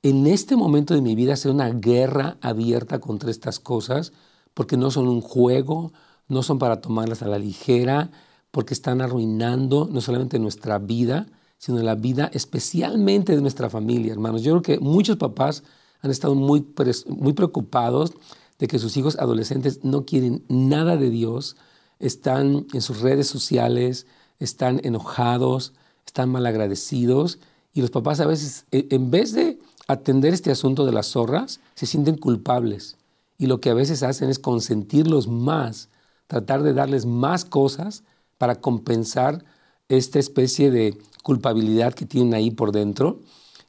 en 0.02 0.28
este 0.28 0.56
momento 0.56 0.94
de 0.94 1.02
mi 1.02 1.16
vida 1.16 1.34
hacer 1.34 1.52
una 1.52 1.70
guerra 1.70 2.38
abierta 2.42 3.00
contra 3.00 3.30
estas 3.30 3.60
cosas, 3.60 4.14
porque 4.54 4.78
no 4.78 4.90
son 4.92 5.08
un 5.08 5.22
juego, 5.22 5.92
no 6.28 6.42
son 6.42 6.58
para 6.58 6.82
tomarlas 6.82 7.22
a 7.22 7.28
la 7.28 7.38
ligera, 7.38 8.12
porque 8.52 8.74
están 8.74 9.02
arruinando 9.02 9.90
no 9.92 10.02
solamente 10.02 10.40
nuestra 10.40 10.80
vida, 10.80 11.28
sino 11.58 11.80
la 11.80 11.96
vida 11.96 12.30
especialmente 12.34 13.36
de 13.36 13.42
nuestra 13.42 13.70
familia, 13.70 14.14
hermanos. 14.14 14.44
Yo 14.44 14.52
creo 14.54 14.62
que 14.62 14.84
muchos 14.84 15.18
papás 15.18 15.64
han 16.02 16.12
estado 16.12 16.36
muy, 16.36 16.66
muy 17.08 17.34
preocupados 17.34 18.14
de 18.60 18.68
que 18.68 18.80
sus 18.80 18.98
hijos 18.98 19.18
adolescentes 19.18 19.84
no 19.84 20.06
quieren 20.06 20.44
nada 20.48 20.98
de 20.98 21.10
Dios, 21.10 21.58
están 22.00 22.68
en 22.74 22.82
sus 22.82 23.02
redes 23.02 23.28
sociales, 23.28 24.06
están 24.40 24.82
enojados, 24.84 25.74
están 26.06 26.30
malagradecidos 26.30 27.40
y 27.74 27.82
los 27.82 27.92
papás 27.92 28.20
a 28.20 28.28
veces, 28.28 28.66
en 28.72 29.12
vez 29.12 29.34
de 29.34 29.60
atender 29.88 30.34
este 30.34 30.52
asunto 30.52 30.86
de 30.86 30.92
las 30.92 31.08
zorras, 31.08 31.60
se 31.76 31.86
sienten 31.86 32.18
culpables 32.18 32.98
y 33.38 33.48
lo 33.48 33.60
que 33.62 33.70
a 33.70 33.74
veces 33.74 34.04
hacen 34.04 34.30
es 34.30 34.40
consentirlos 34.40 35.28
más, 35.28 35.90
tratar 36.28 36.64
de 36.64 36.74
darles 36.74 37.06
más 37.06 37.46
cosas 37.46 38.04
para 38.38 38.60
compensar 38.62 39.44
esta 39.90 40.20
especie 40.20 40.72
de 40.72 40.98
culpabilidad 41.24 41.94
que 41.94 42.06
tienen 42.06 42.34
ahí 42.34 42.52
por 42.52 42.72
dentro. 42.72 43.22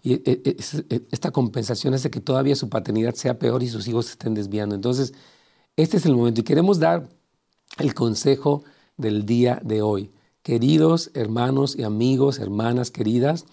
Y 0.03 0.15
eh, 0.15 0.23
eh, 0.27 0.57
eh, 0.91 1.01
esta 1.11 1.31
compensación 1.31 1.95
hace 1.95 2.11
que 2.11 2.21
todavía 2.21 2.57
su 2.57 2.69
paternidad 2.69 3.15
sea 3.15 3.39
peor 3.39 3.63
y 3.63 3.69
sus 3.69 3.89
hijos 3.89 4.07
se 4.07 4.13
estén 4.13 4.35
desviando. 4.35 4.75
Entonces, 4.75 5.15
este 5.77 5.97
es 5.97 6.07
el 6.07 6.15
momento 6.15 6.41
y 6.41 6.45
queremos 6.45 6.79
dar 6.79 7.09
el 7.79 7.95
consejo 7.95 8.65
del 8.97 9.27
día 9.27 9.61
de 9.65 9.83
hoy. 9.83 10.11
Queridos 10.43 11.11
hermanos 11.15 11.77
y 11.77 11.83
amigos, 11.83 12.39
hermanas 12.39 12.91
queridas, 12.91 13.45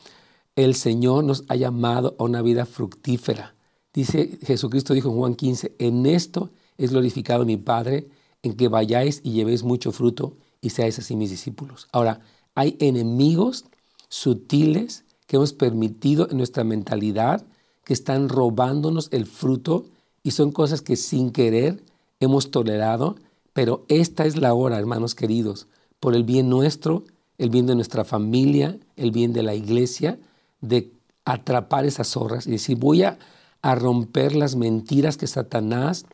el 0.55 0.75
Señor 0.75 1.23
nos 1.23 1.43
ha 1.49 1.55
llamado 1.55 2.15
a 2.19 2.23
una 2.23 2.41
vida 2.41 2.65
fructífera. 2.65 3.55
Dice 3.93 4.39
Jesucristo, 4.43 4.93
dijo 4.93 5.09
en 5.09 5.17
Juan 5.17 5.35
15, 5.35 5.75
en 5.79 6.05
esto 6.05 6.51
es 6.77 6.91
glorificado 6.91 7.45
mi 7.45 7.57
Padre, 7.57 8.07
en 8.43 8.53
que 8.55 8.67
vayáis 8.67 9.21
y 9.23 9.31
llevéis 9.31 9.63
mucho 9.63 9.91
fruto 9.91 10.37
y 10.65 10.71
seáis 10.71 10.97
así 10.97 11.15
mis 11.15 11.29
discípulos. 11.29 11.87
Ahora, 11.91 12.21
hay 12.55 12.75
enemigos 12.79 13.65
sutiles 14.09 15.05
que 15.27 15.35
hemos 15.35 15.53
permitido 15.53 16.27
en 16.31 16.37
nuestra 16.37 16.63
mentalidad 16.63 17.45
que 17.83 17.93
están 17.93 18.29
robándonos 18.29 19.09
el 19.11 19.27
fruto 19.27 19.85
y 20.23 20.31
son 20.31 20.51
cosas 20.51 20.81
que 20.81 20.95
sin 20.95 21.29
querer 21.29 21.83
hemos 22.19 22.49
tolerado, 22.49 23.15
pero 23.53 23.85
esta 23.89 24.25
es 24.25 24.37
la 24.37 24.55
hora, 24.55 24.79
hermanos 24.79 25.13
queridos, 25.13 25.67
por 25.99 26.15
el 26.15 26.23
bien 26.23 26.49
nuestro, 26.49 27.03
el 27.37 27.51
bien 27.51 27.67
de 27.67 27.75
nuestra 27.75 28.03
familia, 28.03 28.79
el 28.95 29.11
bien 29.11 29.33
de 29.33 29.43
la 29.43 29.53
iglesia, 29.53 30.17
de 30.61 30.91
atrapar 31.25 31.85
esas 31.85 32.07
zorras 32.07 32.47
y 32.47 32.51
decir, 32.51 32.77
voy 32.77 33.03
a, 33.03 33.19
romper 33.61 34.35
las 34.35 34.55
mentiras 34.55 35.17
que 35.17 35.25
Satanás 35.25 36.05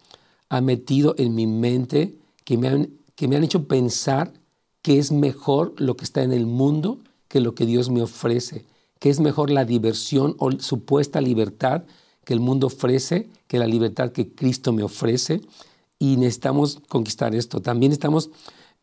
ha 0.48 0.62
metido 0.62 1.16
en 1.18 1.36
mi 1.36 1.48
mente, 1.48 2.16
que 2.46 2.58
me, 2.58 2.70
han, 2.70 2.90
que 3.16 3.28
me 3.28 3.36
han 3.36 3.44
hecho 3.44 3.68
pensar 3.68 4.32
que 4.82 5.00
es 5.00 5.12
mejor 5.12 5.74
lo 5.78 5.96
que 5.96 6.06
está 6.06 6.24
en 6.24 6.32
el 6.32 6.46
mundo 6.46 7.00
que 7.28 7.40
lo 7.40 7.56
que 7.56 7.66
Dios 7.66 7.90
me 7.90 8.02
ofrece, 8.02 8.66
que 9.00 9.10
es 9.10 9.20
mejor 9.20 9.50
la 9.50 9.64
diversión 9.64 10.36
o 10.38 10.52
supuesta 10.52 11.22
libertad 11.22 11.84
que 12.24 12.34
el 12.34 12.40
mundo 12.40 12.68
ofrece 12.68 13.30
que 13.48 13.60
la 13.60 13.68
libertad 13.68 14.12
que 14.12 14.34
Cristo 14.34 14.74
me 14.74 14.84
ofrece. 14.84 15.42
Y 15.98 16.18
necesitamos 16.18 16.80
conquistar 16.88 17.36
esto. 17.36 17.62
También 17.62 17.92
estamos 17.92 18.32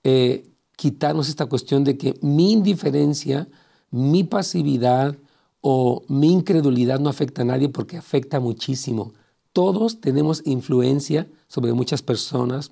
eh, 0.05 0.47
quitarnos 0.77 1.29
esta 1.29 1.47
cuestión 1.47 1.85
de 1.85 1.99
que 1.99 2.15
mi 2.23 2.53
indiferencia, 2.53 3.49
mi 3.91 4.25
pasividad 4.25 5.17
o 5.61 6.03
mi 6.09 6.33
incredulidad 6.33 7.01
no 7.01 7.11
afecta 7.11 7.43
a 7.43 7.45
nadie 7.45 7.69
porque 7.69 7.97
afecta 7.97 8.39
muchísimo. 8.39 9.13
Todos 9.53 10.01
tenemos 10.01 10.43
influencia 10.45 11.29
sobre 11.49 11.73
muchas 11.73 12.03
personas. 12.03 12.71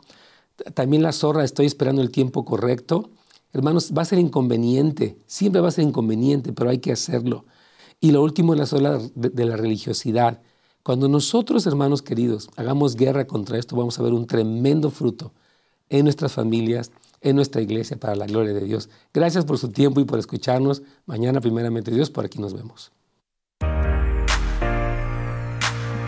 También 0.75 1.03
la 1.03 1.13
zorra, 1.13 1.45
estoy 1.45 1.67
esperando 1.67 2.03
el 2.03 2.11
tiempo 2.11 2.45
correcto. 2.45 3.11
Hermanos, 3.53 3.93
va 3.97 4.03
a 4.03 4.07
ser 4.07 4.19
inconveniente, 4.19 5.19
siempre 5.27 5.61
va 5.61 5.69
a 5.69 5.73
ser 5.73 5.85
inconveniente, 5.85 6.53
pero 6.53 6.71
hay 6.71 6.79
que 6.79 6.93
hacerlo. 6.93 7.47
Y 8.01 8.11
lo 8.11 8.23
último 8.23 8.53
es 8.53 8.61
la 8.61 8.67
zorra 8.67 8.99
de 9.15 9.45
la 9.45 9.57
religiosidad. 9.57 10.43
Cuando 10.83 11.09
nosotros, 11.09 11.67
hermanos 11.67 12.03
queridos, 12.03 12.49
hagamos 12.57 12.95
guerra 12.97 13.27
contra 13.27 13.59
esto, 13.59 13.77
vamos 13.77 13.99
a 13.99 14.03
ver 14.03 14.13
un 14.13 14.27
tremendo 14.27 14.91
fruto 14.91 15.33
en 15.89 16.05
nuestras 16.05 16.33
familias, 16.33 16.93
en 17.21 17.37
nuestra 17.37 17.63
iglesia 17.63 17.97
para 17.97 18.15
la 18.15 18.27
gloria 18.27 18.53
de 18.53 18.61
Dios. 18.61 18.89
Gracias 19.13 19.45
por 19.45 19.59
su 19.59 19.71
tiempo 19.71 20.01
y 20.01 20.05
por 20.05 20.19
escucharnos. 20.19 20.83
Mañana, 21.07 21.41
primeramente 21.41 21.91
Dios, 21.91 22.11
por 22.11 22.25
aquí 22.25 22.39
nos 22.39 22.55
vemos. 22.55 22.93